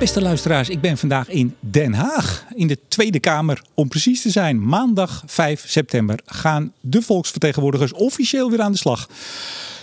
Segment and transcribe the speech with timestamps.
[0.00, 3.62] Beste luisteraars, ik ben vandaag in Den Haag, in de Tweede Kamer.
[3.74, 9.08] Om precies te zijn, maandag 5 september gaan de volksvertegenwoordigers officieel weer aan de slag.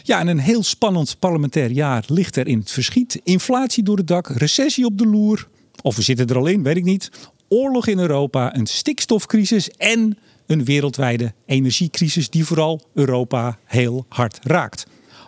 [0.04, 3.20] Ja, en een heel spannend parlementair jaar ligt er in het verschiet.
[3.24, 5.48] Inflatie door het dak, recessie op de loer.
[5.82, 7.12] Of we zitten er al in, weet ik niet.
[7.48, 14.86] Oorlog in Europa, een stikstofcrisis en een wereldwijde energiecrisis die vooral Europa heel hard raakt.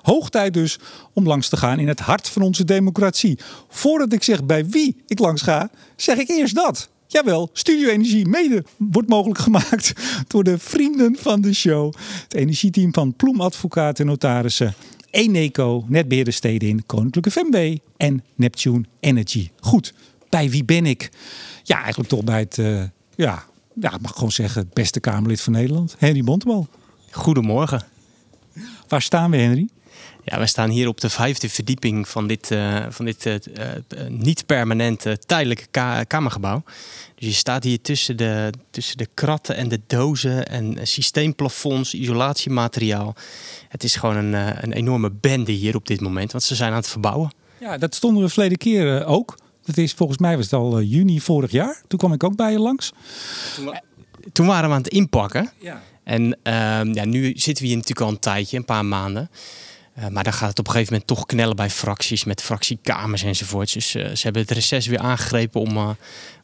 [0.10, 0.80] Hoog tijd dus
[1.14, 3.40] om langs te gaan in het hart van onze democratie.
[3.68, 6.90] Voordat ik zeg bij wie ik langs ga, zeg ik eerst dat.
[7.08, 9.94] Jawel, Studio Energie mede wordt mogelijk gemaakt
[10.28, 11.94] door de vrienden van de show.
[12.24, 14.74] Het energieteam van Ploem Advocaten en Notarissen.
[15.10, 19.50] Eneco, Netbeheerder Steden in Koninklijke FMW en Neptune Energy.
[19.60, 19.94] Goed,
[20.30, 21.10] bij wie ben ik?
[21.64, 22.84] Ja, eigenlijk toch bij het, uh,
[23.16, 25.96] ja, ja, ik mag gewoon zeggen, het beste Kamerlid van Nederland.
[25.98, 26.68] Henry Bontebal.
[27.12, 27.84] Goedemorgen.
[28.88, 29.68] Waar staan we, Henry?
[30.30, 33.36] Ja, we staan hier op de vijfde verdieping van dit, uh, van dit uh,
[34.08, 36.64] niet-permanente tijdelijke ka kamergebouw.
[37.16, 43.16] Dus je staat hier tussen de, tussen de kratten en de dozen en systeemplafonds, isolatiemateriaal.
[43.68, 46.78] Het is gewoon een, een enorme bende hier op dit moment, want ze zijn aan
[46.78, 47.32] het verbouwen.
[47.60, 49.38] Ja, dat stonden we verleden keer ook.
[49.66, 51.82] Dat is volgens mij was het al juni vorig jaar.
[51.88, 52.92] Toen kwam ik ook bij je langs.
[53.56, 53.80] Toen,
[54.32, 55.52] toen waren we aan het inpakken.
[55.60, 55.82] Ja.
[56.04, 59.30] En ehm, ja, nu zitten we hier natuurlijk al een tijdje, een paar maanden.
[60.00, 63.24] Uh, maar dan gaat het op een gegeven moment toch knellen bij fracties met fractiekamers
[63.24, 63.74] enzovoort.
[63.74, 65.90] Dus uh, ze hebben het reces weer aangegrepen om uh,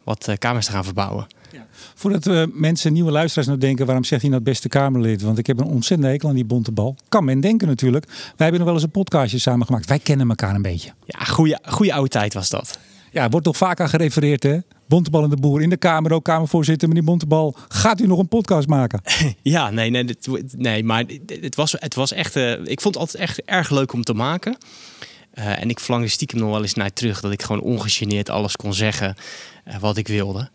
[0.03, 1.27] wat kamers te gaan verbouwen.
[1.51, 1.65] Ja.
[1.95, 5.21] Voordat mensen, nieuwe luisteraars nou denken, waarom zegt hij nou het beste Kamerlid?
[5.21, 6.95] Want ik heb een ontzettende hekel aan die bonte bal.
[7.09, 8.05] Kan men denken natuurlijk.
[8.05, 9.85] Wij hebben nog wel eens een podcastje samen gemaakt.
[9.85, 10.91] Wij kennen elkaar een beetje.
[11.05, 12.79] Ja, goede, goede oude tijd was dat.
[13.11, 14.59] Ja, wordt toch vaak aan gerefereerd hè?
[14.87, 17.55] Bontebal en de Boer in de Kamer, ook Kamervoorzitter, meneer Bontebal.
[17.67, 19.01] Gaat u nog een podcast maken?
[19.41, 20.05] Ja, nee, nee,
[20.57, 23.93] nee maar het was, het was echt, uh, ik vond het altijd echt erg leuk
[23.93, 24.57] om te maken.
[25.33, 28.55] Uh, en ik verlangde stiekem nog wel eens naar terug dat ik gewoon ongegeneerd alles
[28.55, 29.15] kon zeggen
[29.67, 30.49] uh, wat ik wilde.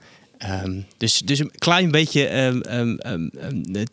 [0.64, 2.98] Um, dus, dus een klein beetje um,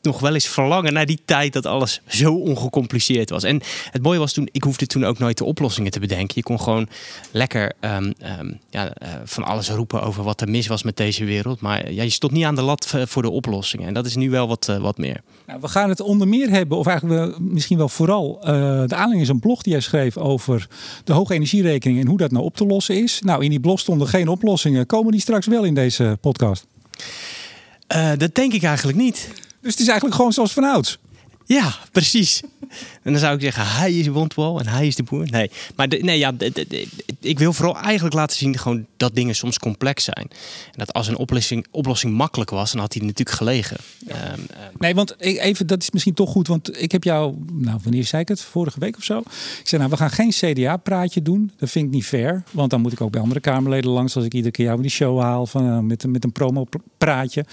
[0.02, 3.44] nog wel eens verlangen naar die tijd dat alles zo ongecompliceerd was.
[3.44, 3.62] En
[3.92, 6.36] het mooie was toen, ik hoefde toen ook nooit de oplossingen te bedenken.
[6.36, 6.88] Je kon gewoon
[7.32, 7.74] lekker
[8.70, 11.60] ja, uh, van alles roepen over wat er mis was met deze wereld.
[11.60, 13.88] Maar ja, je stond niet aan de lat voor de oplossingen.
[13.88, 15.22] En dat is nu wel wat, uh, wat meer.
[15.48, 18.38] Nou, we gaan het onder meer hebben, of eigenlijk misschien wel vooral.
[18.40, 18.48] Uh,
[18.88, 20.68] de aanleiding is een blog die jij schreef over
[21.04, 23.22] de hoge energierekening en hoe dat nou op te lossen is.
[23.22, 24.86] Nou, in die blog stonden geen oplossingen.
[24.86, 26.68] Komen die straks wel in deze podcast?
[27.96, 29.30] Uh, dat denk ik eigenlijk niet.
[29.62, 31.00] Dus het is eigenlijk gewoon zoals vanouds?
[31.48, 32.42] Ja, precies.
[33.04, 35.28] En dan zou ik zeggen, hij is Wondwal en hij is de boer.
[35.30, 36.88] Nee, maar de, nee, ja, de, de,
[37.20, 40.28] ik wil vooral eigenlijk laten zien gewoon dat dingen soms complex zijn.
[40.66, 43.78] En dat als een oplossing, oplossing makkelijk was, dan had hij natuurlijk gelegen.
[44.08, 44.34] Ja.
[44.34, 44.48] Um,
[44.78, 46.48] nee, want even, dat is misschien toch goed.
[46.48, 48.42] Want ik heb jou, nou wanneer zei ik het?
[48.42, 49.20] Vorige week of zo.
[49.60, 51.52] Ik zei, nou we gaan geen CDA-praatje doen.
[51.58, 52.44] Dat vind ik niet fair.
[52.52, 54.16] Want dan moet ik ook bij andere Kamerleden langs.
[54.16, 57.46] Als ik iedere keer jou in die show haal van, uh, met, met een promo-praatje.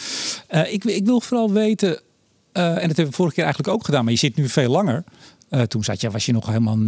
[0.50, 2.00] Uh, ik, ik wil vooral weten...
[2.56, 4.70] Uh, en dat hebben we vorige keer eigenlijk ook gedaan, maar je zit nu veel
[4.70, 5.04] langer.
[5.50, 6.78] Uh, toen zat je, was je nog helemaal,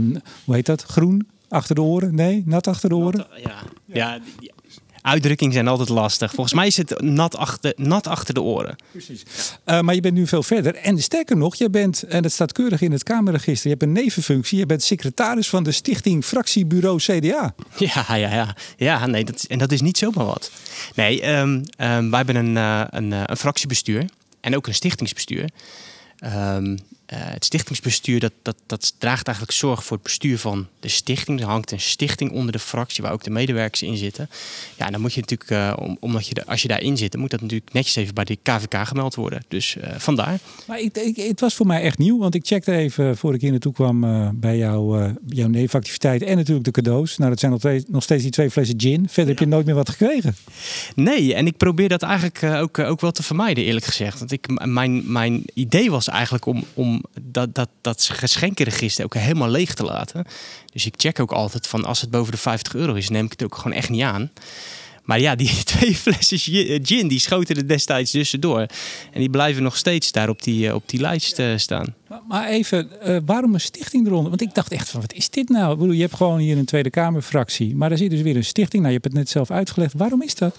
[0.44, 2.14] hoe heet dat, groen achter de oren?
[2.14, 3.18] Nee, nat achter de oren?
[3.18, 4.20] Nat, ja, ja.
[4.40, 4.50] ja
[5.06, 6.32] uitdrukkingen zijn altijd lastig.
[6.32, 8.76] Volgens mij is het nat achter, nat achter de oren.
[8.90, 9.22] Precies.
[9.66, 10.74] Uh, maar je bent nu veel verder.
[10.74, 13.92] En sterker nog, je bent, en dat staat keurig in het Kamerregister, je hebt een
[13.92, 14.58] nevenfunctie.
[14.58, 17.54] Je bent secretaris van de stichting Fractiebureau CDA.
[17.76, 18.56] Ja, ja, ja.
[18.76, 20.50] ja nee, dat, en dat is niet zomaar wat.
[20.94, 24.06] Nee, um, um, wij hebben een, uh, een, een fractiebestuur
[24.46, 25.48] en ook een stichtingsbestuur.
[26.24, 26.78] Um,
[27.12, 31.40] uh, het stichtingsbestuur dat, dat, dat draagt eigenlijk zorg voor het bestuur van de stichting.
[31.40, 34.30] Er hangt een stichting onder de fractie waar ook de medewerkers in zitten.
[34.76, 37.20] Ja, dan moet je natuurlijk, uh, om, omdat je de, als je daarin zit, dan
[37.20, 39.44] moet dat natuurlijk netjes even bij de KVK gemeld worden.
[39.48, 40.38] Dus uh, vandaar.
[40.66, 43.40] Maar ik, ik, het was voor mij echt nieuw, want ik checkte even voor ik
[43.40, 44.00] hier naartoe kwam
[44.40, 47.16] bij jou, jouw nevenactiviteit en natuurlijk de cadeaus.
[47.16, 49.08] Nou, dat zijn nog, twee, nog steeds die twee flessen gin.
[49.08, 50.36] Verder heb je nooit meer wat gekregen.
[50.94, 54.18] Nee, en ik probeer dat eigenlijk ook, ook wel te vermijden, eerlijk gezegd.
[54.18, 59.50] Want ik, mijn, mijn idee was eigenlijk om, om dat, dat, dat geschenkenregister ook helemaal
[59.50, 60.24] leeg te laten.
[60.72, 63.30] Dus ik check ook altijd van als het boven de 50 euro is, neem ik
[63.30, 64.30] het ook gewoon echt niet aan.
[65.02, 66.38] Maar ja, die twee flessen
[66.82, 68.60] gin, die schoten er destijds tussendoor.
[69.12, 71.94] En die blijven nog steeds daar op die, op die lijst uh, staan.
[72.28, 74.28] Maar, even, uh, waarom een stichting eronder?
[74.28, 75.72] Want ik dacht echt van, wat is dit nou?
[75.72, 77.76] Ik bedoel, je hebt gewoon hier een Tweede Kamerfractie.
[77.76, 78.82] Maar er zit dus weer een stichting.
[78.82, 79.92] Nou, je hebt het net zelf uitgelegd.
[79.96, 80.58] Waarom is dat?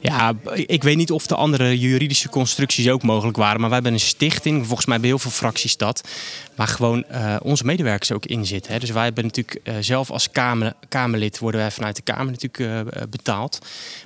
[0.00, 3.60] Ja, ik weet niet of de andere juridische constructies ook mogelijk waren.
[3.60, 4.66] Maar wij hebben een stichting.
[4.66, 6.08] Volgens mij bij heel veel fracties dat.
[6.54, 8.72] Waar gewoon uh, onze medewerkers ook in zitten.
[8.72, 8.78] Hè.
[8.78, 13.10] Dus wij hebben natuurlijk uh, zelf als kamer, Kamerlid worden wij vanuit de Kamer natuurlijk
[13.10, 13.58] betaald.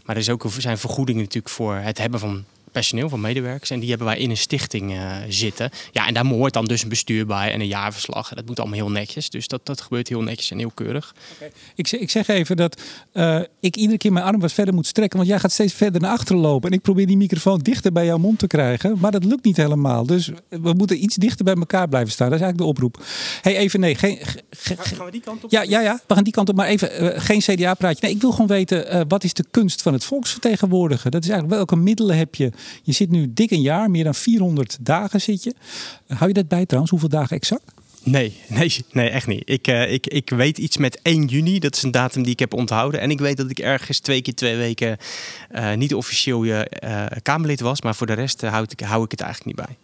[0.04, 2.44] Maar er is ook, zijn vergoedingen natuurlijk voor het hebben van
[2.78, 3.70] personeel, van medewerkers.
[3.70, 4.94] En die hebben wij in een stichting
[5.28, 5.70] zitten.
[5.92, 8.30] Ja, en daar hoort dan dus een bestuur bij en een jaarverslag.
[8.30, 9.30] En dat moet allemaal heel netjes.
[9.30, 11.14] Dus dat, dat gebeurt heel netjes en heel keurig.
[11.34, 11.52] Okay.
[11.74, 12.82] Ik, zeg, ik zeg even dat
[13.60, 15.18] ik iedere keer mijn arm wat verder moet strekken.
[15.18, 16.70] Want jij gaat steeds verder naar achteren lopen.
[16.70, 18.98] En ik probeer die microfoon dichter bij jouw mond te krijgen.
[18.98, 20.06] Maar dat lukt niet helemaal.
[20.06, 22.30] Dus we moeten iets dichter bij elkaar blijven staan.
[22.30, 23.04] Dat is eigenlijk de oproep.
[23.42, 23.94] hey, even nee.
[23.94, 24.18] Geen,
[24.50, 25.50] gaan we die kant op?
[25.50, 26.56] Ja, ja, ja, we gaan die kant op.
[26.56, 28.06] Maar even uh, geen CDA-praatje.
[28.06, 31.10] Nee, ik wil gewoon weten, uh, wat is de kunst van het volksvertegenwoordigen?
[31.10, 32.50] Dat is eigenlijk welke middelen heb je?
[32.82, 35.54] Je zit nu dik een jaar, meer dan 400 dagen zit je.
[36.06, 36.90] Hou je dat bij trouwens?
[36.90, 37.74] Hoeveel dagen exact?
[38.06, 39.42] Nee, nee, nee, echt niet.
[39.44, 41.58] Ik, uh, ik, ik weet iets met 1 juni.
[41.58, 43.00] Dat is een datum die ik heb onthouden.
[43.00, 44.96] En ik weet dat ik ergens twee keer twee weken
[45.54, 46.60] uh, niet officieel uh,
[47.22, 47.82] Kamerlid was.
[47.82, 49.76] Maar voor de rest houd ik, hou ik het eigenlijk niet bij.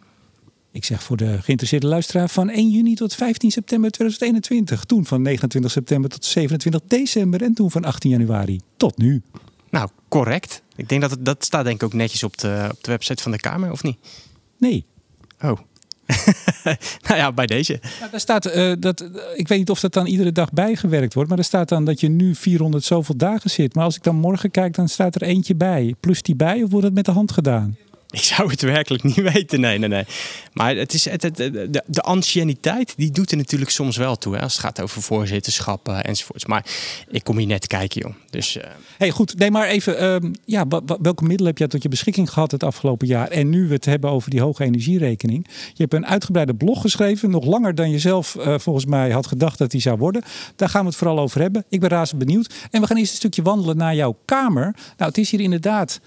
[0.72, 4.84] Ik zeg voor de geïnteresseerde luisteraar van 1 juni tot 15 september 2021.
[4.84, 7.42] Toen van 29 september tot 27 december.
[7.42, 9.22] En toen van 18 januari tot nu.
[9.70, 10.61] Nou, correct.
[10.82, 13.22] Ik denk dat het, dat staat denk ik ook netjes op de, op de website
[13.22, 13.98] van de Kamer, of niet?
[14.58, 14.84] Nee.
[15.40, 15.58] Oh.
[17.06, 17.80] nou ja, bij deze.
[17.98, 19.00] Nou, daar staat, uh, dat,
[19.34, 22.00] ik weet niet of dat dan iedere dag bijgewerkt wordt, maar er staat dan dat
[22.00, 23.74] je nu 400 zoveel dagen zit.
[23.74, 25.94] Maar als ik dan morgen kijk, dan staat er eentje bij.
[26.00, 27.76] Plus die bij of wordt het met de hand gedaan?
[28.12, 29.60] Ik zou het werkelijk niet weten.
[29.60, 30.04] Nee, nee, nee.
[30.52, 34.34] Maar het is, het, de, de anciëniteit, die doet er natuurlijk soms wel toe.
[34.34, 36.46] Hè, als het gaat over voorzitterschappen enzovoorts.
[36.46, 36.66] Maar
[37.08, 38.14] ik kom hier net kijken, joh.
[38.30, 38.62] Dus, uh...
[38.98, 39.38] hey, goed.
[39.38, 40.22] Nee, maar even.
[40.24, 40.66] Uh, ja,
[41.00, 43.28] welke middelen heb je tot je beschikking gehad het afgelopen jaar?
[43.28, 45.46] En nu we het hebben over die hoge energierekening.
[45.48, 47.30] Je hebt een uitgebreide blog geschreven.
[47.30, 50.22] Nog langer dan je zelf uh, volgens mij had gedacht dat die zou worden.
[50.56, 51.64] Daar gaan we het vooral over hebben.
[51.68, 52.54] Ik ben razend benieuwd.
[52.70, 54.74] En we gaan eerst een stukje wandelen naar jouw kamer.
[54.96, 56.00] Nou, het is hier inderdaad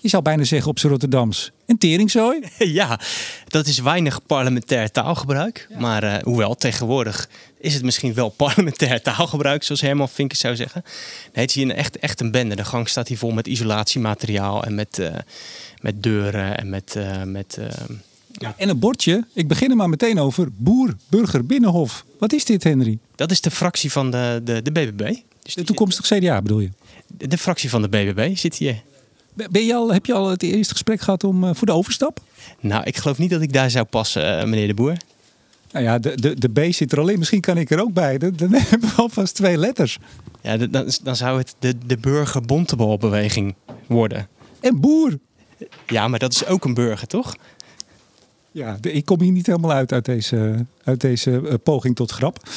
[0.00, 2.40] je zou bijna zeggen op z'n Rotterdams, een teringzooi.
[2.58, 3.00] Ja,
[3.48, 5.66] dat is weinig parlementair taalgebruik.
[5.70, 5.78] Ja.
[5.80, 7.28] Maar uh, hoewel, tegenwoordig
[7.60, 10.82] is het misschien wel parlementair taalgebruik, zoals Herman Vinkers zou zeggen.
[11.32, 12.56] Nee, het is hier echt, echt een bende.
[12.56, 15.08] De gang staat hier vol met isolatiemateriaal en met, uh,
[15.80, 16.94] met deuren en met...
[16.96, 17.58] Uh, met
[18.32, 18.54] ja.
[18.56, 22.04] En een bordje, ik begin er maar meteen over, boer, burger, binnenhof.
[22.18, 22.98] Wat is dit, Henry?
[23.14, 25.14] Dat is de fractie van de, de, de BBB.
[25.42, 26.70] Dus de toekomstig CDA bedoel je?
[27.06, 28.82] De, de fractie van de BBB zit hier.
[29.34, 32.20] Ben je al, heb je al het eerste gesprek gehad om, uh, voor de overstap?
[32.60, 34.96] Nou, ik geloof niet dat ik daar zou passen, uh, meneer de Boer.
[35.72, 37.18] Nou ja, de, de, de B zit er al in.
[37.18, 38.18] Misschien kan ik er ook bij.
[38.18, 39.98] Dan, dan hebben we alvast twee letters.
[40.40, 43.54] Ja, dan, dan zou het de, de burger-bontebalbeweging
[43.86, 44.28] worden.
[44.60, 45.18] En boer.
[45.86, 47.36] Ja, maar dat is ook een burger, toch?
[48.50, 52.10] Ja, de, ik kom hier niet helemaal uit uit deze, uit deze uh, poging tot
[52.10, 52.48] grap.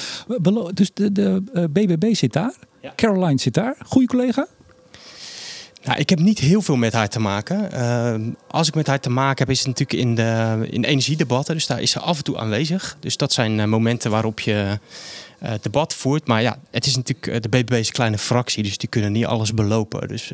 [0.74, 2.54] Dus de, de uh, BBB zit daar.
[2.82, 2.94] Ja.
[2.96, 3.76] Caroline zit daar.
[3.86, 4.48] Goeie collega?
[5.84, 7.70] Nou, ik heb niet heel veel met haar te maken.
[7.74, 11.56] Uh, als ik met haar te maken heb, is het natuurlijk in de, in energiedebatten.
[11.56, 12.98] Dus daar is ze af en toe aanwezig.
[13.00, 14.80] Dus dat zijn uh, momenten waarop je
[15.44, 16.28] uh, debat voert.
[16.28, 19.26] Maar ja, het is natuurlijk, de BBB is een kleine fractie, dus die kunnen niet
[19.26, 20.08] alles belopen.
[20.08, 20.32] Dus,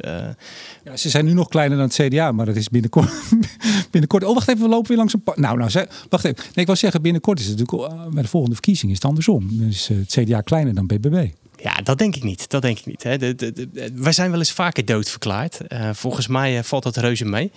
[0.84, 3.12] ja, ze zijn nu nog kleiner dan het CDA, maar dat is binnenkort.
[3.92, 4.24] binnenkort.
[4.24, 5.22] Oh, wacht even, we lopen weer langs een.
[5.26, 6.38] Nou, nou, wacht even.
[6.38, 8.12] Nee, ik wil zeggen, binnenkort is het natuurlijk.
[8.14, 9.48] bij de volgende verkiezing is het andersom.
[9.52, 11.30] Dus het CDA kleiner dan BBB.
[11.62, 12.50] Ja, dat denk ik niet.
[12.50, 13.04] Dat denk ik niet.
[13.04, 13.18] Hè.
[13.18, 15.60] De, de, wij zijn wel eens vaker doodverklaard.
[15.68, 17.52] Uh, volgens mij uh, valt dat reuze mee.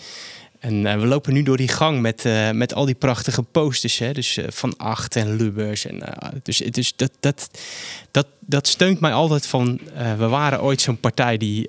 [0.59, 3.99] En uh, we lopen nu door die gang met, met al die prachtige posters.
[3.99, 4.13] Hè.
[4.13, 5.87] Dus van Acht en Lubbers.
[5.87, 6.03] En,
[6.43, 7.49] dus dus dat, dat,
[8.11, 9.81] dat, dat steunt mij altijd van...
[10.17, 11.69] we waren ooit zo'n partij die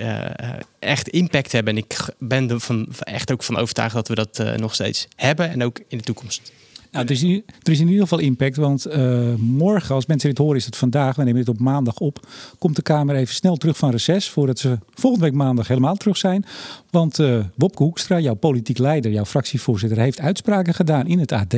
[0.80, 1.77] echt impact hebben.
[1.77, 5.50] En ik ben er van, echt ook van overtuigd dat we dat nog steeds hebben.
[5.50, 6.51] En ook in de toekomst.
[6.94, 10.30] Nou, er, is in, er is in ieder geval impact, want uh, morgen, als mensen
[10.30, 12.28] dit horen, is het vandaag, we nemen dit op maandag op,
[12.60, 16.18] komt de Kamer even snel terug van reces, voordat ze volgende week maandag helemaal terug
[16.18, 16.45] zijn.
[16.90, 21.56] Want uh, Wopke Hoekstra, jouw politiek leider, jouw fractievoorzitter, heeft uitspraken gedaan in het AD.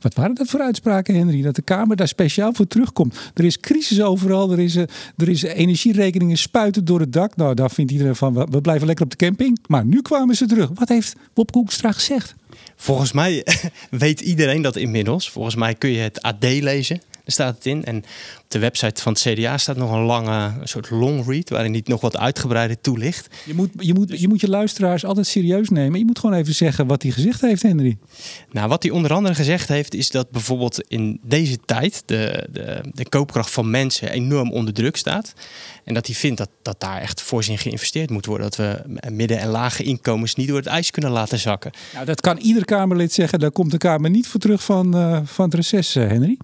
[0.00, 1.42] Wat waren dat voor uitspraken, Henry?
[1.42, 3.30] Dat de Kamer daar speciaal voor terugkomt.
[3.34, 4.52] Er is crisis overal.
[4.52, 4.88] Er is, er
[5.28, 7.36] is energierekeningen spuiten door het dak.
[7.36, 9.58] Nou, daar vindt iedereen van, we blijven lekker op de camping.
[9.66, 10.70] Maar nu kwamen ze terug.
[10.74, 12.34] Wat heeft Wopke Hoekstra gezegd?
[12.76, 13.46] Volgens mij
[13.90, 15.30] weet iedereen dat inmiddels.
[15.30, 17.02] Volgens mij kun je het AD lezen.
[17.24, 17.84] Daar staat het in.
[17.84, 21.48] En op de website van het CDA staat nog een lange een soort long read...
[21.48, 23.28] waarin niet nog wat uitgebreider toelicht.
[23.44, 25.98] Je moet, je, moet, je moet je luisteraars altijd serieus nemen.
[25.98, 27.96] Je moet gewoon even zeggen wat hij gezegd heeft, Henry.
[28.50, 29.94] Nou, wat hij onder andere gezegd heeft...
[29.94, 32.02] is dat bijvoorbeeld in deze tijd...
[32.06, 35.34] de, de, de koopkracht van mensen enorm onder druk staat.
[35.84, 38.50] En dat hij vindt dat, dat daar echt voorzien geïnvesteerd moet worden.
[38.50, 41.70] Dat we midden- en lage inkomens niet door het ijs kunnen laten zakken.
[41.92, 43.38] Nou, dat kan ieder Kamerlid zeggen.
[43.38, 46.36] Daar komt de Kamer niet voor terug van, uh, van het reces, Henry.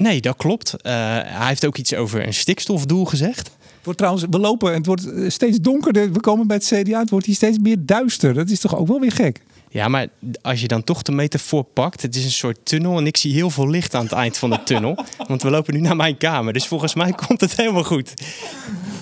[0.00, 0.74] Nee, dat klopt.
[0.76, 0.92] Uh,
[1.24, 3.50] hij heeft ook iets over een stikstofdoel gezegd.
[3.82, 6.12] Wordt trouwens, we lopen en het wordt steeds donkerder.
[6.12, 8.34] We komen bij het CDA, het wordt hier steeds meer duister.
[8.34, 9.40] Dat is toch ook wel weer gek?
[9.70, 10.06] Ja, maar
[10.42, 13.32] als je dan toch de metafoor pakt, het is een soort tunnel en ik zie
[13.32, 15.04] heel veel licht aan het eind van de tunnel.
[15.26, 18.10] Want we lopen nu naar mijn kamer, dus volgens mij komt het helemaal goed.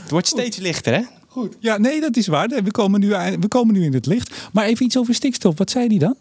[0.02, 1.02] Het wordt steeds lichter, hè?
[1.26, 1.56] Goed.
[1.60, 2.48] Ja, nee, dat is waar.
[2.48, 3.08] We komen, nu,
[3.40, 4.34] we komen nu in het licht.
[4.52, 5.58] Maar even iets over stikstof.
[5.58, 6.16] Wat zei hij dan?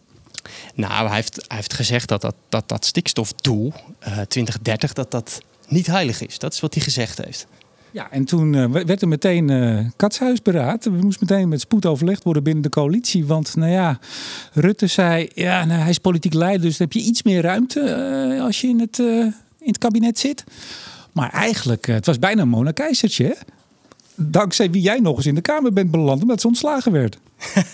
[0.73, 3.73] Nou, hij heeft, hij heeft gezegd dat dat, dat, dat stikstofdoel
[4.07, 6.39] uh, 2030 dat dat niet heilig is.
[6.39, 7.47] Dat is wat hij gezegd heeft.
[7.91, 10.85] Ja, en toen uh, werd er meteen uh, katshuisberaad.
[10.85, 13.25] Er moest meteen met spoed overlegd worden binnen de coalitie.
[13.25, 13.99] Want nou ja,
[14.53, 18.39] Rutte zei, ja, nou, hij is politiek leider, dus dan heb je iets meer ruimte
[18.41, 20.43] als je in het, in het kabinet zit.
[21.11, 23.25] Maar eigenlijk, het was bijna een Mona Keizertje.
[23.25, 23.33] Hè?
[24.19, 27.17] Dankzij wie jij nog eens in de Kamer bent beland, omdat ze ontslagen werd.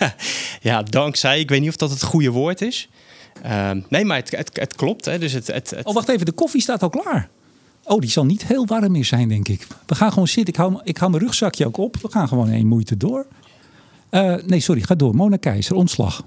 [0.62, 1.40] ja, dankzij.
[1.40, 2.90] Ik weet niet of dat het goede woord is.
[3.90, 5.06] nee, maar het, het, het klopt.
[5.06, 5.20] Hè.
[5.20, 5.76] Dus het.
[5.84, 6.26] Oh, wacht even.
[6.26, 7.30] De koffie staat al klaar.
[7.84, 9.68] Oh, die zal niet heel warm meer zijn, denk ik.
[9.86, 10.54] We gaan gewoon zitten.
[10.54, 11.98] Ik hou, ik hou mijn rugzakje ook op.
[12.02, 13.26] We gaan gewoon één moeite door.
[14.12, 15.16] Uh, nee, sorry, ga door.
[15.16, 16.24] Mona Keizer, ontslag.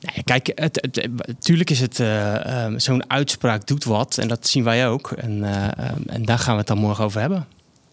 [0.00, 4.18] Nee, kijk, het, het, natuurlijk is het uh, um, zo'n uitspraak doet wat.
[4.18, 5.10] En dat zien wij ook.
[5.10, 7.46] En, uh, um, en daar gaan we het dan morgen over hebben.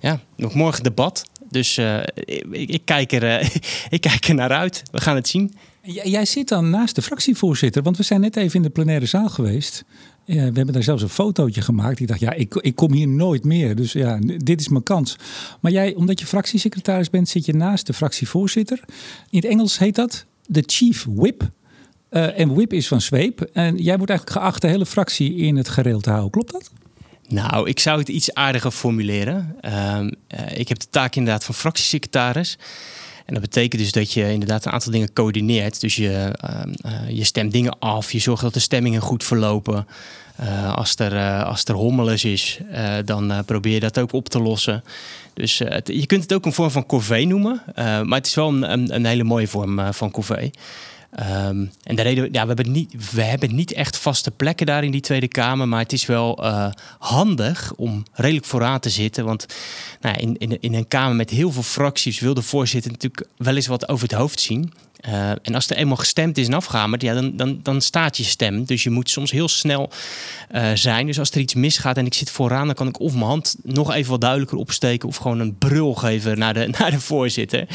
[0.08, 1.24] Ja, nog morgen debat.
[1.50, 1.78] Dus
[2.26, 3.42] ik, ik, kijk er,
[3.90, 4.84] ik kijk er naar uit.
[4.92, 5.54] We gaan het zien.
[5.82, 9.30] Jij zit dan naast de fractievoorzitter, want we zijn net even in de plenaire zaal
[9.30, 9.84] geweest.
[10.26, 12.00] Ja, we hebben daar zelfs een fotootje gemaakt.
[12.00, 13.76] Ik dacht, ja, ik, ik kom hier nooit meer.
[13.76, 15.16] Dus ja, dit is mijn kans.
[15.62, 18.80] Maar jij, omdat je fractiesecretaris bent, zit je naast de fractievoorzitter.
[19.30, 21.50] In het Engels heet dat de chief whip.
[22.10, 23.42] Uh, en whip is van zweep.
[23.42, 26.32] En jij wordt eigenlijk geacht de hele fractie in het gereel te houden.
[26.32, 26.72] Klopt dat?
[27.28, 29.56] Nou, ik zou het iets aardiger formuleren.
[29.62, 32.58] Uh, uh, ik heb de taak inderdaad van fractiesecretaris.
[33.26, 35.82] En dat betekent dus dat je inderdaad een aantal dingen coördineert.
[35.82, 36.36] Dus je,
[36.86, 39.88] uh, je stemt dingen af, je zorgt dat de stemmingen goed verlopen.
[40.42, 42.60] Uh, als, er, uh, als er hommeles is,
[43.06, 44.84] dan probeer je dat ook op te lossen.
[45.34, 47.62] Dus je kunt het ook een vorm van corvée noemen.
[47.76, 50.52] maar het is wel een, een, hele mooie vorm van corvée.
[51.20, 54.84] Um, en de reden, ja, we, hebben niet, we hebben niet echt vaste plekken daar
[54.84, 55.68] in die Tweede Kamer.
[55.68, 56.44] Maar het is wel
[57.00, 59.26] handig om redelijk vooraan te zitten.
[59.26, 59.46] Want
[60.02, 63.56] nou, in, in, in een Kamer met heel veel fracties wil de voorzitter natuurlijk wel
[63.56, 64.74] eens wat over het hoofd zien.
[65.06, 68.24] Uh, en als er eenmaal gestemd is en afgehamerd, ja, dan, dan, dan staat je
[68.24, 68.66] stem.
[68.66, 69.90] Dus je moet soms heel snel
[70.56, 71.06] uh, zijn.
[71.06, 73.56] Dus als er iets misgaat en ik zit vooraan, dan kan ik of mijn hand
[73.64, 75.08] nog even wat duidelijker opsteken.
[75.08, 77.68] Of gewoon een brul geven naar de, naar de voorzitter.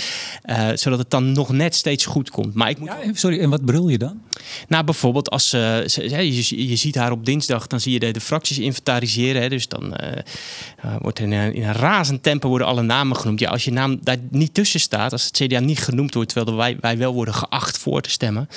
[0.45, 2.55] Uh, zodat het dan nog net steeds goed komt.
[2.55, 2.89] Maar ik moet...
[2.89, 4.21] Ja, sorry, en wat brul je dan?
[4.69, 8.59] Nou, bijvoorbeeld als je, je ziet haar op dinsdag, dan zie je de, de fracties
[8.59, 9.43] inventariseren.
[9.43, 9.97] Hè, dus dan
[10.99, 13.41] wordt in een, in een razend tempo worden alle namen genoemd.
[13.41, 16.57] Ja, als je naam daar niet tussen staat, als het CDA niet genoemd wordt, terwijl
[16.57, 18.49] wij, wij wel worden geacht voor te stemmen.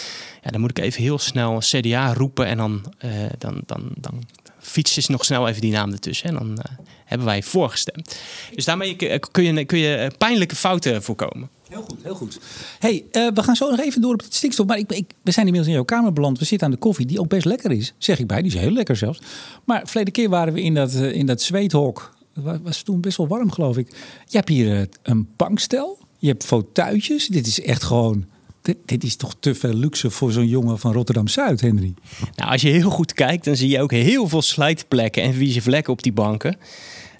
[0.43, 4.23] Ja, dan moet ik even heel snel CDA roepen en dan, uh, dan, dan, dan
[4.59, 6.29] fietsen ze nog snel even die naam ertussen.
[6.29, 8.19] En dan uh, hebben wij voorgestemd.
[8.55, 8.95] Dus daarmee
[9.31, 11.49] kun je, kun je pijnlijke fouten voorkomen.
[11.69, 12.39] Heel goed, heel goed.
[12.79, 14.67] hey, we gaan zo nog even door op het stikstof.
[14.67, 16.39] Maar ik, ik, we zijn inmiddels in jouw kamer beland.
[16.39, 17.93] We zitten aan de koffie, die ook best lekker is.
[17.97, 19.19] Zeg ik bij, die is heel lekker zelfs.
[19.63, 22.13] Maar verleden keer waren we in dat, in dat zweethok.
[22.33, 23.89] Het was toen best wel warm, geloof ik.
[24.25, 25.99] Je hebt hier een bankstel.
[26.17, 27.27] Je hebt fauteuiltjes.
[27.27, 28.25] Dit is echt gewoon
[28.65, 31.93] dit, dit, is toch te veel luxe voor zo'n jongen van Rotterdam-Zuid, Henry?
[32.35, 35.61] Nou, als je heel goed kijkt, dan zie je ook heel veel slijtplekken en vieze
[35.61, 36.57] vlekken op die banken.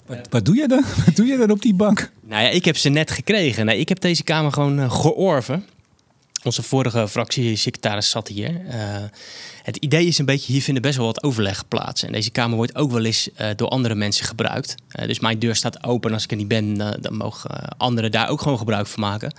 [0.06, 0.84] Wat, wat, doe je dan?
[1.04, 2.10] Wat doe je dan op die bank?
[2.20, 3.66] Nou ja, ik heb ze net gekregen.
[3.66, 5.64] Nee, ik heb deze kamer gewoon uh, georven.
[6.44, 8.50] Onze vorige fractiesecretaris zat hier.
[8.50, 8.72] Uh,
[9.62, 12.02] het idee is een beetje, hier vinden best wel wat overleg plaats.
[12.02, 14.74] En deze kamer wordt ook wel eens uh, door andere mensen gebruikt.
[15.06, 16.12] dus mijn deur staat open.
[16.12, 19.32] Als ik er niet ben, dan mogen anderen daar ook gewoon gebruik van maken.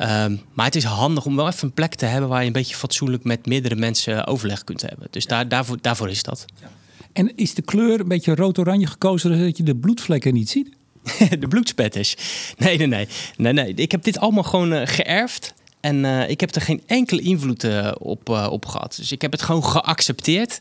[0.00, 2.52] Um, maar het is handig om wel even een plek te hebben waar je een
[2.52, 5.06] beetje fatsoenlijk met meerdere mensen overleg kunt hebben.
[5.10, 6.44] Dus daar, daarvoor, daarvoor is dat.
[6.60, 6.70] Ja.
[7.12, 10.68] En is de kleur een beetje rood-oranje gekozen zodat je de bloedvlekken niet ziet?
[11.40, 12.16] de bloedspetters.
[12.56, 13.74] Nee, nee, nee, nee, nee.
[13.74, 15.54] Ik heb dit allemaal gewoon uh, geërfd.
[15.80, 18.94] En uh, ik heb er geen enkele invloed uh, op, op gehad.
[18.96, 20.58] Dus ik heb het gewoon geaccepteerd.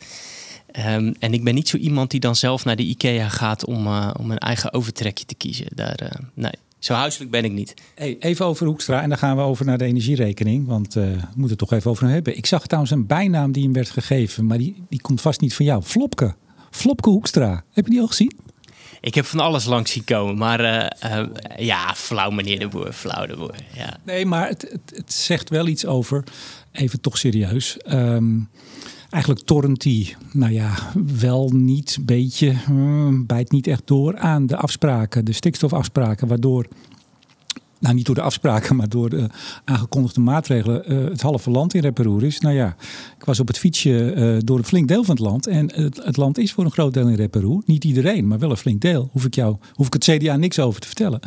[0.77, 3.87] Um, en ik ben niet zo iemand die dan zelf naar de IKEA gaat om,
[4.19, 5.65] om een eigen overtrekje te kiezen.
[5.69, 6.51] Daar, nee.
[6.83, 7.73] Zo huiselijk ben ik niet.
[7.95, 10.67] Hey, even over Hoekstra en dan gaan we over naar de energierekening.
[10.67, 12.37] Want uh, we moeten het toch even over hebben.
[12.37, 15.55] Ik zag trouwens een bijnaam die hem werd gegeven, maar die, die komt vast niet
[15.55, 15.83] van jou.
[15.83, 16.35] Flopke.
[16.71, 17.63] Flopke Hoekstra.
[17.71, 18.33] Heb je die al gezien?
[19.01, 22.93] Ik heb van alles langs zien komen, maar uh, uh, ja, flauw meneer de Boer,
[22.93, 23.55] flauw de Boer.
[23.75, 23.97] Ja.
[24.05, 26.23] Nee, maar het, het, het, zegt wel iets over,
[26.71, 27.77] even toch serieus.
[27.91, 28.49] Um,
[29.13, 30.73] eigenlijk torrent hij, nou ja,
[31.19, 36.67] wel niet, beetje, uh, bijt niet echt door aan de afspraken, de stikstofafspraken, waardoor
[37.79, 39.29] nou niet door de afspraken, maar door de
[39.65, 42.39] aangekondigde maatregelen, uh, het halve land in reparoer is.
[42.39, 42.75] Nou ja,
[43.17, 45.47] ik was op het fietsje uh, door een flink deel van het land.
[45.47, 47.61] En het, het, land is voor een groot deel in reparoer.
[47.65, 49.09] Niet iedereen, maar wel een flink deel.
[49.11, 51.19] Hoef ik, jou, hoef ik het CDA niks over te vertellen.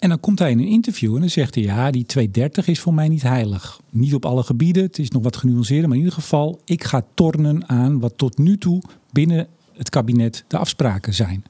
[0.00, 2.80] En dan komt hij in een interview en dan zegt hij: Ja, die 230 is
[2.80, 3.80] voor mij niet heilig.
[3.90, 7.04] Niet op alle gebieden, het is nog wat genuanceerder, maar in ieder geval, ik ga
[7.14, 11.44] tornen aan wat tot nu toe binnen het kabinet de afspraken zijn.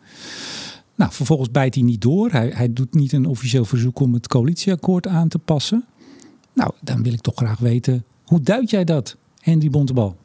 [0.95, 2.31] Nou, vervolgens bijt hij niet door.
[2.31, 5.85] Hij, hij doet niet een officieel verzoek om het coalitieakkoord aan te passen.
[6.53, 10.17] Nou, dan wil ik toch graag weten, hoe duid jij dat, Henry Bontebal?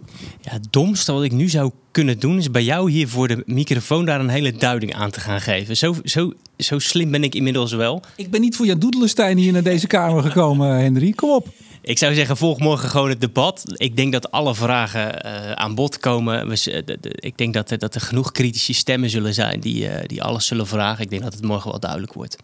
[0.41, 3.43] Ja, het domste wat ik nu zou kunnen doen, is bij jou hier voor de
[3.45, 5.77] microfoon daar een hele duiding aan te gaan geven.
[5.77, 8.01] Zo, zo, zo slim ben ik inmiddels wel.
[8.15, 11.11] Ik ben niet voor Jan Doedelenstein hier naar deze kamer gekomen, Henry.
[11.11, 11.47] Kom op.
[11.81, 13.63] Ik zou zeggen, volg morgen gewoon het debat.
[13.73, 16.47] Ik denk dat alle vragen uh, aan bod komen.
[16.47, 19.83] We, de, de, ik denk dat er, dat er genoeg kritische stemmen zullen zijn die,
[19.83, 21.03] uh, die alles zullen vragen.
[21.03, 22.35] Ik denk dat het morgen wel duidelijk wordt.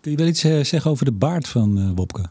[0.00, 2.28] Kun je wel iets zeggen over de baard van Wopke?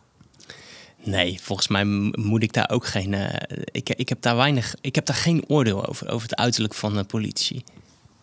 [1.03, 3.13] Nee, volgens mij moet ik daar ook geen.
[3.13, 3.25] Uh,
[3.71, 4.75] ik, ik, heb daar weinig.
[4.81, 7.63] Ik heb daar geen oordeel over, over het uiterlijk van uh, politici.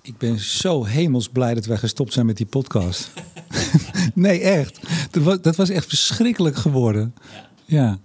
[0.02, 3.10] Ik ben zo hemelsblij dat wij gestopt zijn met die podcast.
[4.14, 4.80] nee, echt.
[5.10, 7.14] Dat was, dat was echt verschrikkelijk geworden.
[7.64, 7.82] Ja.
[7.82, 7.98] ja.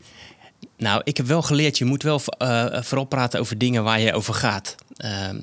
[0.78, 4.14] Nou, ik heb wel geleerd, je moet wel uh, vooral praten over dingen waar je
[4.14, 4.76] over gaat.
[4.98, 5.40] Ehm,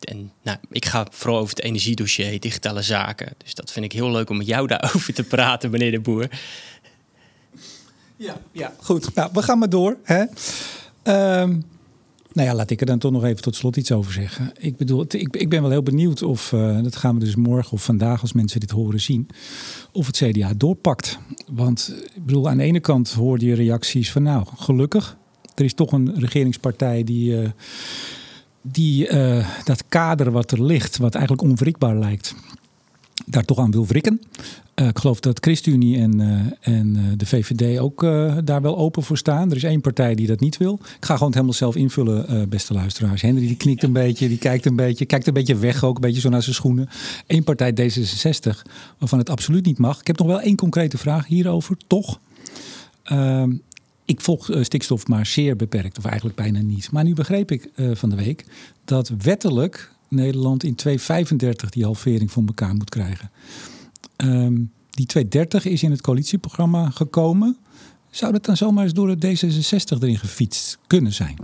[0.00, 3.32] en nou, ik ga vooral over het energiedossier, digitale zaken.
[3.38, 6.28] Dus dat vind ik heel leuk om met jou daarover te praten, meneer de Boer.
[8.24, 9.14] Ja, ja goed.
[9.14, 9.96] Nou, we gaan maar door.
[10.02, 10.20] Hè?
[11.40, 11.64] Um,
[12.32, 14.52] nou ja, laat ik er dan toch nog even tot slot iets over zeggen.
[14.58, 17.72] Ik bedoel, ik, ik ben wel heel benieuwd of, uh, dat gaan we dus morgen
[17.72, 19.28] of vandaag als mensen dit horen zien,
[19.92, 21.18] of het CDA doorpakt.
[21.52, 25.16] Want ik bedoel, aan de ene kant hoorde je reacties van nou, gelukkig.
[25.54, 27.48] Er is toch een regeringspartij die, uh,
[28.62, 32.34] die uh, dat kader wat er ligt, wat eigenlijk onwrikbaar lijkt,
[33.24, 34.20] daar toch aan wil wrikken.
[34.80, 38.00] Uh, ik geloof dat ChristenUnie en, uh, en uh, de VVD ook
[38.44, 39.50] daar wel open voor staan.
[39.50, 40.74] Er is één partij die dat niet wil.
[40.82, 43.22] Ik ga gewoon het helemaal zelf invullen, beste luisteraars.
[43.22, 46.00] Henry die knikt een beetje, die kijkt een beetje, kijkt een beetje weg ook, een
[46.00, 46.88] beetje zo naar zijn schoenen.
[47.26, 48.62] Eén partij D66,
[48.98, 50.00] waarvan het absoluut niet mag.
[50.00, 52.20] Ik heb nog wel één concrete vraag hierover, toch?
[53.02, 53.52] Ehm,
[54.04, 56.90] ik volg stikstof maar zeer beperkt, of eigenlijk bijna niet.
[56.92, 58.44] Maar nu begreep ik van de week
[58.84, 63.30] dat wettelijk Nederland in 2,35 die halvering voor elkaar moet krijgen.
[64.16, 67.58] Um, die 230 is in het coalitieprogramma gekomen.
[68.10, 71.36] Zou dat dan zomaar eens door de D66 erin gefietst kunnen zijn?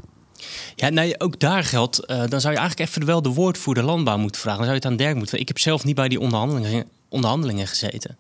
[0.76, 2.00] Ja, nee, ook daar geldt.
[2.00, 4.58] Uh, dan zou je eigenlijk even wel de woordvoerder landbouw moeten vragen.
[4.58, 5.40] Dan zou je het aan Dirk moeten.
[5.40, 8.16] Ik heb zelf niet bij die onderhandelingen, onderhandelingen gezeten.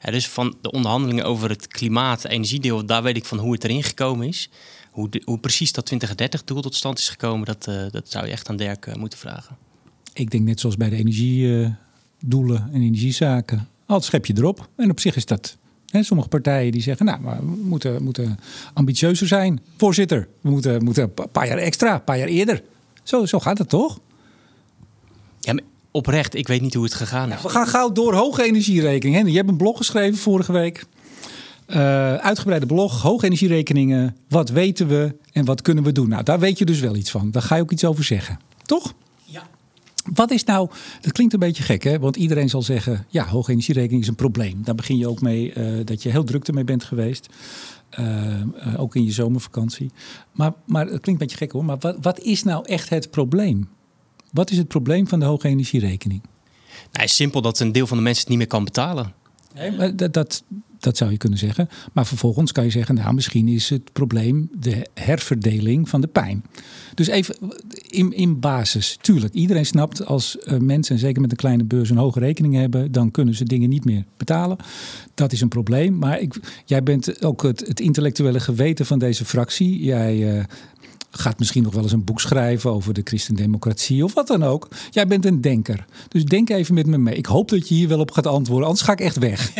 [0.00, 3.64] Ja, dus van de onderhandelingen over het klimaat, energiedeel, daar weet ik van hoe het
[3.64, 4.50] erin gekomen is.
[4.90, 8.56] Hoe, precies dat 2030-doel tot stand is gekomen, dat, uh, dat zou je echt aan
[8.56, 9.56] Dirk uh, moeten vragen.
[10.18, 14.68] Ik denk net zoals bij de energiedoelen en energiezaken al het schepje erop.
[14.76, 15.56] En op zich is dat.
[15.86, 18.38] Hè, sommige partijen die zeggen, nou, maar we moeten, moeten
[18.74, 19.60] ambitieuzer zijn.
[19.76, 22.62] Voorzitter, we moeten, moeten een paar jaar extra, een paar jaar eerder.
[23.02, 24.00] Zo, zo gaat het toch?
[25.40, 27.42] Ja, maar oprecht, ik weet niet hoe het gegaan is.
[27.42, 29.28] we gaan gauw door hoge energierekening.
[29.28, 30.84] Je hebt een blog geschreven vorige week.
[31.68, 31.76] Uh,
[32.14, 34.16] uitgebreide blog, hoge energierekeningen.
[34.28, 36.08] Wat weten we en wat kunnen we doen?
[36.08, 37.30] Nou, daar weet je dus wel iets van.
[37.30, 38.38] Daar ga je ook iets over zeggen.
[38.62, 38.94] Toch?
[40.14, 41.98] Wat is nou, dat klinkt een beetje gek, hè?
[41.98, 44.62] want iedereen zal zeggen: ja, hoge energierekening is een probleem.
[44.64, 47.28] Daar begin je ook mee uh, dat je heel druk ermee bent geweest.
[47.98, 49.90] Uh, uh, ook in je zomervakantie.
[50.32, 51.64] Maar, maar het klinkt een beetje gek hoor.
[51.64, 53.68] Maar wat, wat is nou echt het probleem?
[54.32, 56.22] Wat is het probleem van de hoge energierekening?
[56.92, 59.14] Nou, simpel dat een deel van de mensen het niet meer kan betalen.
[59.58, 60.42] Nee, dat,
[60.78, 61.68] dat, zou je kunnen zeggen.
[61.92, 66.44] Maar vervolgens kan je zeggen, nou misschien is het probleem de herverdeling van de pijn.
[66.94, 67.36] Dus even
[67.86, 71.90] in, in basis, tuurlijk, iedereen snapt als uh, mensen, en zeker met een kleine beurs,
[71.90, 74.56] een hoge rekening hebben, dan kunnen ze dingen niet meer betalen.
[75.14, 75.98] Dat is een probleem.
[75.98, 79.84] Maar ik, jij bent ook het, intellectuele geweten van deze fractie.
[79.84, 80.44] Jij uh,
[81.10, 84.68] gaat misschien nog wel eens een boek schrijven over de christendemocratie of wat dan ook.
[84.90, 85.84] Jij bent een denker.
[86.08, 87.14] Dus denk even met me mee.
[87.14, 89.52] Ik hoop dat je hier wel op gaat antwoorden, anders ga ik echt weg.